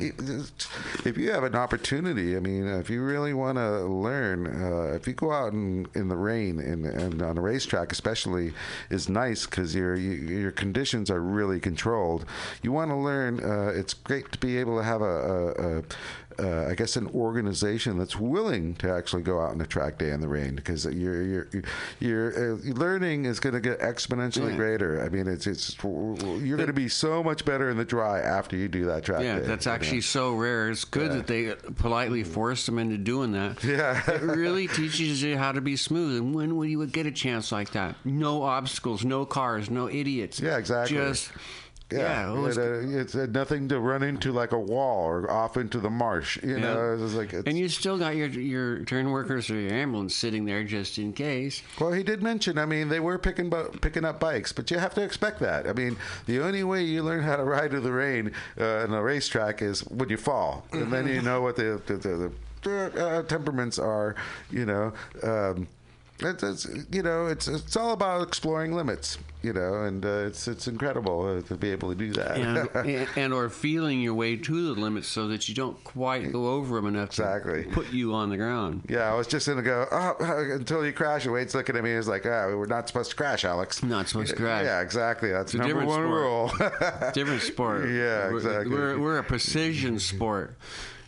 if 1.05 1.17
you 1.17 1.31
have 1.31 1.45
an 1.45 1.55
opportunity, 1.55 2.37
I 2.37 2.41
mean, 2.41 2.67
if 2.67 2.91
you 2.91 3.03
really 3.03 3.35
want 3.35 3.59
to 3.59 3.83
learn, 3.85 4.47
uh, 4.47 4.95
if 4.95 5.07
you 5.07 5.13
go 5.13 5.33
out 5.33 5.53
in, 5.53 5.87
in 5.95 6.09
the 6.09 6.17
rain 6.17 6.59
and, 6.59 6.87
and 6.87 7.23
on 7.23 7.39
a 7.39 7.41
racetrack, 7.41 7.93
especially, 7.93 8.53
is 8.91 9.09
nice 9.09 9.47
because 9.47 9.75
your 9.75 9.95
you, 9.95 10.13
your 10.13 10.53
conditions 10.53 11.11
are 11.11 11.21
really 11.21 11.61
controlled. 11.61 12.25
You 12.63 12.73
want 12.73 12.91
to 12.91 12.97
learn. 12.97 13.45
Uh, 13.45 13.73
it's 13.75 13.95
great 13.95 14.33
to 14.33 14.39
be 14.39 14.57
able 14.59 14.79
to 14.79 14.85
have 14.85 15.03
a. 15.03 15.05
a, 15.05 15.79
a 15.79 15.83
uh, 16.39 16.67
I 16.71 16.75
guess 16.75 16.97
an 16.97 17.07
organization 17.09 17.99
that's 17.99 18.17
willing 18.17 18.75
to 18.77 18.91
actually 18.93 19.23
go 19.23 19.41
out 19.41 19.51
on 19.53 19.61
a 19.61 19.67
track 19.67 19.99
day 19.99 20.11
in 20.11 20.21
the 20.21 20.29
rain 20.29 20.55
because 20.57 20.85
your 20.85 21.23
your 21.23 21.49
your 22.01 22.53
uh, 22.55 22.57
learning 22.73 23.25
is 23.25 23.41
going 23.41 23.55
to 23.55 23.61
get 23.61 23.81
exponentially 23.81 24.51
Yeah. 24.51 24.57
greater. 24.57 25.03
I 25.05 25.09
mean, 25.09 25.27
it's 25.29 25.47
it's 25.47 25.77
you're 25.83 26.57
going 26.57 26.67
to 26.67 26.73
be 26.73 26.89
so 26.89 27.23
much 27.23 27.45
better 27.45 27.71
in 27.71 27.77
the 27.77 27.85
dry 27.85 28.21
after 28.21 28.57
you 28.57 28.69
do 28.69 28.85
that 28.87 29.05
track 29.05 29.23
Yeah, 29.23 29.39
day. 29.41 29.47
that's 29.47 29.67
you 29.67 29.71
know? 29.71 29.75
actually 29.77 30.01
so 30.03 30.35
rare. 30.35 30.71
It's 30.71 30.85
good 30.85 31.13
that 31.13 31.27
they 31.27 31.55
politely 31.77 32.23
forced 32.25 32.67
them 32.67 32.79
into 32.79 32.99
doing 32.99 33.33
that. 33.33 33.63
Yeah. 33.77 34.01
it 34.11 34.23
really 34.23 34.69
teaches 34.69 35.23
you 35.23 35.37
how 35.37 35.53
to 35.53 35.61
be 35.61 35.77
smooth. 35.77 36.19
And 36.21 36.35
when 36.35 36.57
will 36.57 36.65
you 36.67 36.87
get 36.87 37.05
a 37.07 37.11
chance 37.11 37.53
like 37.53 37.73
that? 37.73 37.97
No 38.05 38.43
obstacles, 38.43 39.05
no 39.05 39.27
cars, 39.27 39.71
no 39.71 39.89
idiots. 39.89 40.41
Yeah, 40.41 40.57
exactly. 40.57 40.97
Just 40.97 41.31
Yeah, 41.93 42.33
yeah, 42.35 42.49
it 42.49 42.59
uh, 42.59 42.99
it's 43.01 43.15
uh, 43.15 43.27
nothing 43.31 43.69
to 43.69 43.79
run 43.79 44.03
into 44.03 44.33
like 44.33 44.51
a 44.51 44.59
wall 44.59 45.05
or 45.05 45.31
off 45.31 45.57
into 45.57 45.79
the 45.79 45.89
marsh. 45.91 46.37
You 46.43 46.57
Yeah. 46.57 46.59
know, 46.59 46.99
it's 47.01 47.15
like 47.15 47.33
it's, 47.33 47.47
and 47.47 47.57
you 47.57 47.69
still 47.69 47.97
got 47.97 48.17
your 48.17 48.27
your 48.29 48.85
turn 48.85 49.11
workers 49.11 49.49
or 49.51 49.55
your 49.55 49.73
ambulance 49.73 50.13
sitting 50.15 50.47
there 50.47 50.65
just 50.65 50.99
in 50.99 51.13
case. 51.13 51.63
Well, 51.79 51.93
he 51.93 52.03
did 52.03 52.25
mention. 52.25 52.59
I 52.59 52.67
mean, 52.67 52.89
they 52.89 52.99
were 52.99 53.19
picking 53.19 53.51
bu- 53.51 53.71
picking 53.81 54.05
up 54.05 54.19
bikes, 54.19 54.53
but 54.53 54.69
you 54.73 54.79
have 54.79 54.95
to 54.95 55.03
expect 55.03 55.39
that. 55.41 55.69
I 55.69 55.73
mean, 55.75 55.97
the 56.27 56.41
only 56.41 56.65
way 56.65 56.83
you 56.83 57.05
learn 57.05 57.23
how 57.23 57.37
to 57.37 57.45
ride 57.45 57.73
in 57.73 57.85
the 57.85 57.93
rain 57.93 58.33
uh, 58.61 58.85
in 58.85 58.93
a 58.93 59.01
racetrack 59.01 59.63
is 59.63 59.83
when 59.87 60.09
you 60.09 60.17
fall, 60.17 60.67
and 60.73 60.93
then 60.93 61.07
you 61.07 61.23
know 61.23 61.41
what 61.41 61.55
the 61.55 61.81
the, 61.87 61.97
the, 61.99 62.33
the 62.63 63.07
uh, 63.07 63.23
temperaments 63.23 63.79
are. 63.79 64.17
You 64.51 64.67
know. 64.67 64.93
Um, 65.23 65.69
it's, 66.19 66.43
it's 66.43 66.67
you 66.91 67.03
know 67.03 67.27
it's 67.27 67.47
it's 67.47 67.77
all 67.77 67.93
about 67.93 68.27
exploring 68.27 68.73
limits 68.75 69.19
you 69.47 69.53
know 69.53 69.83
and 69.85 70.05
uh, 70.05 70.27
it's 70.27 70.49
it's 70.49 70.67
incredible 70.69 71.39
uh, 71.39 71.41
to 71.43 71.55
be 71.57 71.71
able 71.71 71.89
to 71.89 71.95
do 71.95 72.13
that 72.13 72.37
and, 72.37 72.69
and, 72.87 73.09
and 73.17 73.33
or 73.33 73.49
feeling 73.49 74.01
your 74.01 74.15
way 74.15 74.37
to 74.37 74.75
the 74.75 74.81
limits 74.81 75.07
so 75.09 75.29
that 75.29 75.49
you 75.49 75.55
don't 75.55 75.83
quite 75.85 76.33
go 76.33 76.49
over 76.49 76.77
them 76.77 76.87
enough 76.87 77.11
Exactly. 77.11 77.65
to 77.65 77.71
put 77.71 77.93
you 77.93 78.13
on 78.13 78.29
the 78.31 78.37
ground. 78.37 78.83
Yeah, 78.89 79.11
I 79.11 79.15
was 79.15 79.27
just 79.27 79.47
gonna 79.47 79.63
go 79.63 79.87
oh, 79.91 80.17
until 80.53 80.85
you 80.85 80.93
crash. 80.93 81.25
And 81.25 81.33
Wade's 81.33 81.55
looking 81.55 81.77
at 81.77 81.85
me. 81.85 81.95
He's 81.95 82.09
like, 82.09 82.27
"Ah, 82.27 82.47
we're 82.49 82.67
not 82.67 82.89
supposed 82.89 83.11
to 83.11 83.17
crash, 83.17 83.45
Alex. 83.45 83.83
Not 83.83 84.09
supposed 84.09 84.31
to 84.31 84.37
crash. 84.37 84.65
Yeah, 84.65 84.81
exactly. 84.81 85.31
That's 85.31 85.55
It's 85.55 85.65
a 85.65 85.69
number 85.69 85.81
different 85.87 85.89
one 85.89 86.51
sport. 86.51 86.71
rule. 87.01 87.11
Different 87.13 87.43
sport. 87.43 87.89
Yeah, 87.89 88.29
We're- 88.29 88.37
exactly. 88.37 88.71
We're, 88.75 88.99
we're 88.99 89.19
a 89.19 89.25
precision 89.25 89.99
sport. 90.01 90.57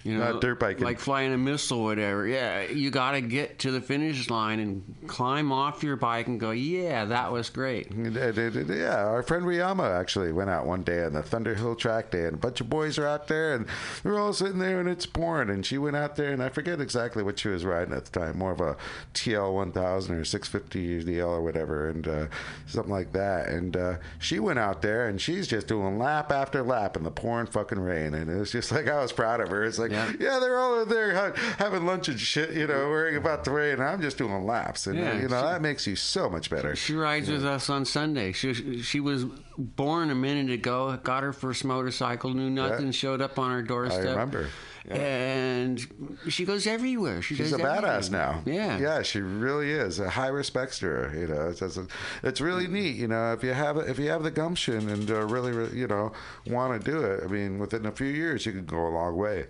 You 0.08 0.16
know, 0.18 0.32
Not 0.32 0.40
dirt 0.40 0.58
biking. 0.58 0.84
like 0.84 0.98
flying 0.98 1.32
a 1.34 1.38
missile, 1.38 1.80
or 1.80 1.84
whatever. 1.84 2.26
Yeah, 2.26 2.62
you 2.62 2.90
got 2.90 3.12
to 3.12 3.20
get 3.20 3.58
to 3.60 3.70
the 3.70 3.80
finish 3.80 4.30
line 4.30 4.58
and 4.60 4.94
climb 5.06 5.52
off 5.52 5.82
your 5.82 5.96
bike 5.96 6.26
and 6.28 6.40
go. 6.40 6.50
Yeah, 6.52 7.04
that 7.06 7.30
was 7.32 7.50
great. 7.50 7.88
Yeah, 7.98 9.04
our 9.06 9.22
friend 9.22 9.44
Riyama 9.44 9.98
actually 9.98 10.32
went 10.32 10.50
out 10.50 10.66
one 10.66 10.82
day 10.82 11.04
on 11.04 11.12
the 11.12 11.20
Thunderhill 11.22 11.76
track 11.78 12.10
day, 12.10 12.24
and 12.24 12.34
a 12.34 12.38
bunch 12.38 12.60
of 12.60 12.70
boys 12.70 12.98
are 12.98 13.06
out 13.06 13.28
there, 13.28 13.54
and 13.54 13.66
they're 14.02 14.18
all 14.18 14.32
sitting 14.32 14.58
there, 14.58 14.80
and 14.80 14.88
it's 14.88 15.06
pouring. 15.06 15.50
And 15.50 15.64
she 15.64 15.78
went 15.78 15.96
out 15.96 16.16
there, 16.16 16.32
and 16.32 16.42
I 16.42 16.48
forget 16.48 16.80
exactly 16.80 17.22
what 17.22 17.38
she 17.38 17.48
was 17.48 17.64
riding 17.64 17.92
at 17.94 18.06
the 18.06 18.18
time, 18.20 18.38
more 18.38 18.52
of 18.52 18.60
a 18.60 18.76
TL 19.14 19.52
1000 19.54 20.14
or 20.14 20.24
650 20.24 21.04
DL 21.04 21.26
or 21.28 21.42
whatever, 21.42 21.88
and 21.88 22.06
uh, 22.08 22.26
something 22.66 22.92
like 22.92 23.12
that. 23.12 23.48
And 23.48 23.76
uh, 23.76 23.94
she 24.18 24.38
went 24.38 24.58
out 24.58 24.82
there, 24.82 25.08
and 25.08 25.20
she's 25.20 25.46
just 25.48 25.66
doing 25.66 25.98
lap 25.98 26.32
after 26.32 26.62
lap 26.62 26.96
in 26.96 27.02
the 27.04 27.10
pouring 27.10 27.46
fucking 27.46 27.80
rain, 27.80 28.14
and 28.14 28.30
it 28.30 28.36
was 28.36 28.52
just 28.52 28.72
like 28.72 28.88
I 28.88 29.00
was 29.02 29.12
proud 29.12 29.40
of 29.40 29.48
her. 29.50 29.64
It's 29.64 29.78
like, 29.78 29.90
yeah, 29.90 29.97
they're 30.06 30.58
all 30.58 30.74
over 30.74 30.84
there 30.84 31.14
ha- 31.14 31.32
having 31.58 31.84
lunch 31.86 32.08
and 32.08 32.18
shit, 32.18 32.52
you 32.54 32.66
know, 32.66 32.88
worrying 32.88 33.16
about 33.16 33.44
the 33.44 33.50
rain. 33.50 33.80
I'm 33.80 34.00
just 34.00 34.18
doing 34.18 34.44
laps, 34.44 34.86
and 34.86 34.98
uh, 34.98 35.02
Yeah, 35.02 35.14
you 35.16 35.28
know 35.28 35.40
she- 35.40 35.46
that 35.46 35.62
makes 35.62 35.86
you 35.86 35.96
so 35.96 36.28
much 36.28 36.50
better. 36.50 36.74
She 36.76 36.94
rides 36.94 37.28
with 37.30 37.44
us 37.44 37.68
on 37.70 37.84
Sunday. 37.84 38.32
She 38.32 38.82
she 38.82 39.00
was 39.00 39.24
born 39.56 40.10
a 40.10 40.14
minute 40.14 40.52
ago. 40.52 40.96
Got 41.02 41.22
her 41.22 41.32
first 41.32 41.64
motorcycle. 41.64 42.32
Knew 42.34 42.50
nothing. 42.50 42.86
Yeah. 42.86 42.92
Showed 42.92 43.20
up 43.20 43.38
on 43.38 43.50
our 43.50 43.62
doorstep. 43.62 44.04
remember. 44.04 44.48
And 44.90 45.86
she 46.28 46.46
goes 46.46 46.66
everywhere. 46.66 47.20
She 47.20 47.34
She's 47.34 47.52
a 47.52 47.58
badass 47.58 48.10
everything. 48.10 48.12
now. 48.12 48.42
Yeah. 48.46 48.78
yeah, 48.78 49.02
she 49.02 49.20
really 49.20 49.70
is. 49.70 49.98
A 49.98 50.08
high 50.08 50.28
respects 50.28 50.78
to 50.78 50.86
her. 50.86 51.14
You 51.14 51.26
know, 51.26 51.48
it's, 51.50 51.60
it's, 51.60 51.78
it's 52.22 52.40
really 52.40 52.66
neat. 52.68 52.96
You 52.96 53.08
know, 53.08 53.32
if 53.34 53.42
you 53.42 53.52
have 53.52 53.76
if 53.76 53.98
you 53.98 54.08
have 54.08 54.22
the 54.22 54.30
gumption 54.30 54.88
and 54.88 55.10
uh, 55.10 55.26
really, 55.26 55.52
re- 55.52 55.76
you 55.78 55.86
know, 55.88 56.12
want 56.46 56.82
to 56.82 56.90
do 56.90 57.00
it. 57.02 57.22
I 57.22 57.26
mean, 57.26 57.58
within 57.58 57.84
a 57.86 57.92
few 57.92 58.06
years, 58.06 58.46
you 58.46 58.52
can 58.52 58.64
go 58.64 58.86
a 58.86 58.88
long 58.88 59.14
way. 59.16 59.46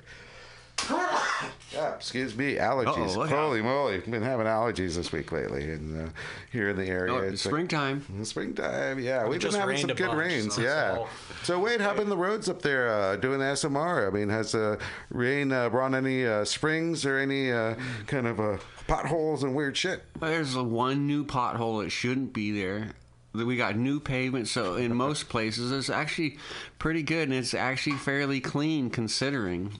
Yeah, 1.72 1.94
excuse 1.94 2.34
me, 2.34 2.55
allergies. 2.55 3.16
Uh-oh, 3.16 3.26
Holy 3.26 3.62
moly, 3.62 3.98
been 3.98 4.22
having 4.22 4.46
allergies 4.46 4.96
this 4.96 5.12
week 5.12 5.30
lately, 5.32 5.70
and 5.70 6.09
uh, 6.09 6.10
here 6.50 6.70
in 6.70 6.76
the 6.76 6.86
area. 6.86 7.12
Oh, 7.12 7.18
It's 7.18 7.44
like- 7.44 7.50
springtime. 7.52 8.24
springtime, 8.24 8.98
yeah. 8.98 9.26
We've 9.28 9.40
been 9.40 9.52
having 9.52 9.76
some 9.76 9.90
good 9.90 10.06
bunch, 10.09 10.18
rains, 10.18 10.55
so- 10.55 10.62
yeah. 10.62 11.05
so- 11.42 11.59
Wade, 11.60 11.80
how 11.80 11.94
been 11.94 12.09
the 12.09 12.16
roads 12.16 12.48
up 12.48 12.62
there 12.62 12.88
uh, 12.92 13.16
doing 13.16 13.38
the 13.38 13.44
SMR? 13.44 14.09
I 14.09 14.10
mean, 14.10 14.28
has 14.30 14.55
uh, 14.55 14.76
rain 15.10 15.52
uh, 15.52 15.68
brought 15.68 15.94
any 15.94 16.26
uh, 16.26 16.44
springs 16.44 17.05
or 17.05 17.18
any 17.18 17.52
uh, 17.52 17.74
kind 18.06 18.26
of 18.26 18.40
uh, 18.40 18.56
potholes 18.86 19.42
and 19.44 19.55
weird 19.55 19.76
shit? 19.76 20.02
There's 20.18 20.56
one 20.56 21.06
new 21.06 21.24
pothole 21.24 21.82
that 21.84 21.90
shouldn't 21.90 22.32
be 22.32 22.50
there. 22.50 22.92
We 23.34 23.56
got 23.56 23.76
new 23.76 24.00
pavement, 24.00 24.48
so 24.48 24.74
in 24.76 24.94
most 24.96 25.28
places 25.28 25.70
it's 25.70 25.90
actually 25.90 26.38
pretty 26.78 27.02
good, 27.02 27.28
and 27.28 27.34
it's 27.34 27.52
actually 27.55 27.96
fairly 27.96 28.40
clean 28.40 28.88
considering. 28.90 29.78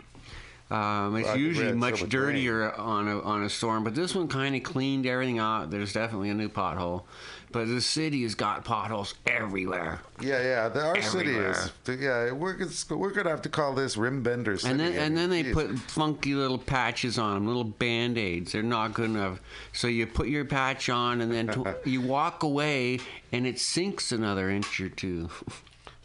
Um, 0.71 1.17
it's 1.17 1.25
Well, 1.25 1.33
I 1.33 1.33
think 1.33 1.37
we 1.37 1.43
usually 1.45 1.73
much 1.73 2.09
dirtier 2.11 2.73
on 2.75 3.09
a 3.09 3.21
on 3.23 3.43
a 3.43 3.49
storm, 3.49 3.85
but 3.85 3.95
this 3.95 4.15
one 4.15 4.29
kind 4.29 4.55
of 4.55 4.63
cleaned 4.63 5.07
everything 5.07 5.39
out. 5.39 5.71
There's 5.71 5.95
definitely 5.95 6.29
a 6.29 6.35
new 6.35 6.51
pothole, 6.51 7.05
but 7.53 7.69
the 7.69 7.81
city 7.81 8.23
has 8.25 8.35
got 8.35 8.67
potholes 8.67 9.15
everywhere. 9.27 10.01
Yeah, 10.21 10.43
yeah. 10.43 10.69
The, 10.69 10.85
our 10.85 11.01
city 11.01 11.35
is. 11.37 11.73
Yeah, 11.89 12.33
we're 12.33 12.53
gonna- 12.53 12.99
we're 12.99 13.13
gonna 13.13 13.31
have 13.31 13.41
to 13.43 13.49
call 13.49 13.73
this 13.75 13.97
Rim 13.97 14.23
Bender 14.23 14.59
City. 14.59 14.71
And 14.73 14.79
then 14.79 14.93
and 14.93 15.17
then 15.17 15.31
they 15.31 15.45
put 15.55 15.79
funky 15.79 16.35
little 16.35 16.59
patches 16.59 17.19
on 17.19 17.33
them, 17.33 17.47
little 17.47 17.65
band 17.65 18.19
aids. 18.19 18.53
They're 18.53 18.63
not 18.63 18.93
good 18.93 19.09
enough. 19.09 19.41
So 19.73 19.89
you 19.89 20.07
put 20.07 20.29
your 20.29 20.45
patch 20.45 20.91
on, 20.91 21.23
and 21.23 21.33
then 21.33 21.49
tw- 21.49 21.67
you 21.87 22.03
walk 22.03 22.43
away, 22.43 23.01
and 23.33 23.47
it 23.47 23.59
sinks 23.59 24.13
another 24.13 24.51
inch 24.51 24.81
or 24.83 24.91
two. 24.91 25.31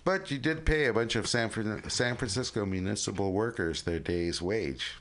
But 0.06 0.32
you 0.32 0.38
did 0.38 0.66
pay 0.66 0.86
a 0.86 0.94
bunch 0.94 1.16
of 1.16 1.28
San, 1.28 1.50
San 1.90 2.18
Francisco 2.18 2.66
municipal 2.66 3.32
workers 3.32 3.84
their 3.84 4.00
day's 4.00 4.42
wage. 4.42 4.98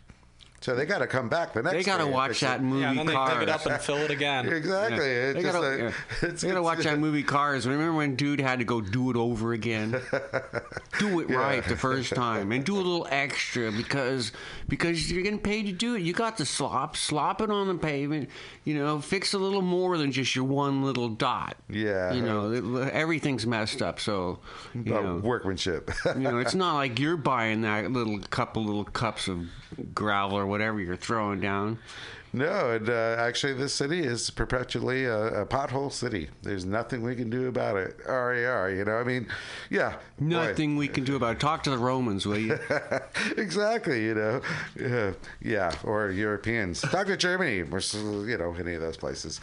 So 0.62 0.74
they 0.76 0.86
got 0.86 0.98
to 0.98 1.06
come 1.06 1.28
back 1.28 1.52
the 1.54 1.62
next 1.62 1.74
They 1.76 1.82
got 1.82 1.98
to 1.98 2.06
watch 2.06 2.40
that 2.40 2.62
movie 2.62 2.80
Yeah, 2.82 2.90
and 2.90 2.98
then 3.00 3.06
they 3.06 3.12
Cars. 3.12 3.32
dig 3.34 3.42
it 3.42 3.48
up 3.48 3.66
and 3.66 3.80
fill 3.80 3.96
it 3.98 4.10
again. 4.10 4.46
Exactly. 4.52 4.98
It's 5.12 5.34
They 5.34 5.42
gotta, 5.42 5.60
like, 5.60 5.78
yeah. 5.78 5.86
it's- 5.88 6.40
They 6.40 6.48
gotta 6.48 6.60
it's- 6.60 6.62
watch 6.64 6.84
that 6.84 6.98
movie 6.98 7.22
Cars. 7.22 7.66
Remember 7.66 7.92
when 7.92 8.14
dude 8.16 8.40
had 8.40 8.60
to 8.60 8.64
go 8.64 8.80
do 8.80 9.10
it 9.10 9.16
over 9.16 9.52
again? 9.52 9.90
do 10.98 11.20
it 11.20 11.28
Yeah. 11.30 11.36
right 11.36 11.64
the 11.64 11.76
first 11.76 12.14
time 12.14 12.52
and 12.52 12.64
do 12.64 12.74
a 12.76 12.78
little 12.78 13.06
extra 13.10 13.72
because 13.72 14.32
because 14.68 15.10
you're 15.10 15.22
getting 15.22 15.38
paid 15.40 15.66
to 15.66 15.72
do 15.72 15.94
it. 15.96 16.02
You 16.02 16.12
got 16.12 16.36
the 16.36 16.46
slop, 16.46 16.96
slop 16.96 17.40
it 17.40 17.50
on 17.50 17.66
the 17.68 17.74
pavement. 17.74 18.30
You 18.64 18.74
know, 18.74 19.00
fix 19.00 19.32
a 19.34 19.38
little 19.38 19.62
more 19.62 19.98
than 19.98 20.12
just 20.12 20.36
your 20.36 20.44
one 20.44 20.82
little 20.84 21.08
dot. 21.08 21.56
Yeah. 21.68 22.12
You 22.12 22.22
know, 22.22 22.76
everything's 22.92 23.46
messed 23.46 23.82
up. 23.82 23.98
So 23.98 24.38
you 24.74 24.96
uh, 24.96 25.00
know, 25.00 25.16
workmanship. 25.16 25.90
you 26.06 26.20
know, 26.20 26.38
it's 26.38 26.54
not 26.54 26.74
like 26.74 26.98
you're 27.00 27.16
buying 27.16 27.62
that 27.62 27.90
little 27.90 28.20
couple 28.30 28.64
little 28.64 28.84
cups 28.84 29.26
of 29.28 29.40
gravel 29.94 30.38
or 30.38 30.46
whatever 30.52 30.80
you're 30.80 30.96
throwing 30.96 31.40
down. 31.40 31.78
No, 32.34 32.70
and 32.70 32.88
uh, 32.88 33.16
actually, 33.18 33.52
this 33.52 33.74
city 33.74 34.00
is 34.00 34.30
perpetually 34.30 35.04
a, 35.04 35.42
a 35.42 35.46
pothole 35.46 35.92
city. 35.92 36.30
There's 36.42 36.64
nothing 36.64 37.02
we 37.02 37.14
can 37.14 37.28
do 37.28 37.48
about 37.48 37.76
it. 37.76 37.98
RER, 38.06 38.70
you 38.74 38.84
know. 38.86 38.96
I 38.96 39.04
mean, 39.04 39.26
yeah, 39.68 39.96
boy. 40.18 40.24
Nothing 40.26 40.76
we 40.76 40.88
can 40.88 41.04
do 41.04 41.16
about 41.16 41.36
it. 41.36 41.40
Talk 41.40 41.62
to 41.64 41.70
the 41.70 41.76
Romans, 41.76 42.24
will 42.24 42.38
you? 42.38 42.58
exactly, 43.36 44.04
you 44.04 44.14
know. 44.14 44.40
Uh, 44.82 45.12
yeah, 45.42 45.74
or 45.84 46.10
Europeans. 46.10 46.80
Talk 46.80 47.06
to 47.08 47.18
Germany, 47.18 47.62
or 47.70 47.80
you 48.26 48.38
know, 48.38 48.54
any 48.58 48.74
of 48.74 48.80
those 48.80 48.96
places. 48.96 49.38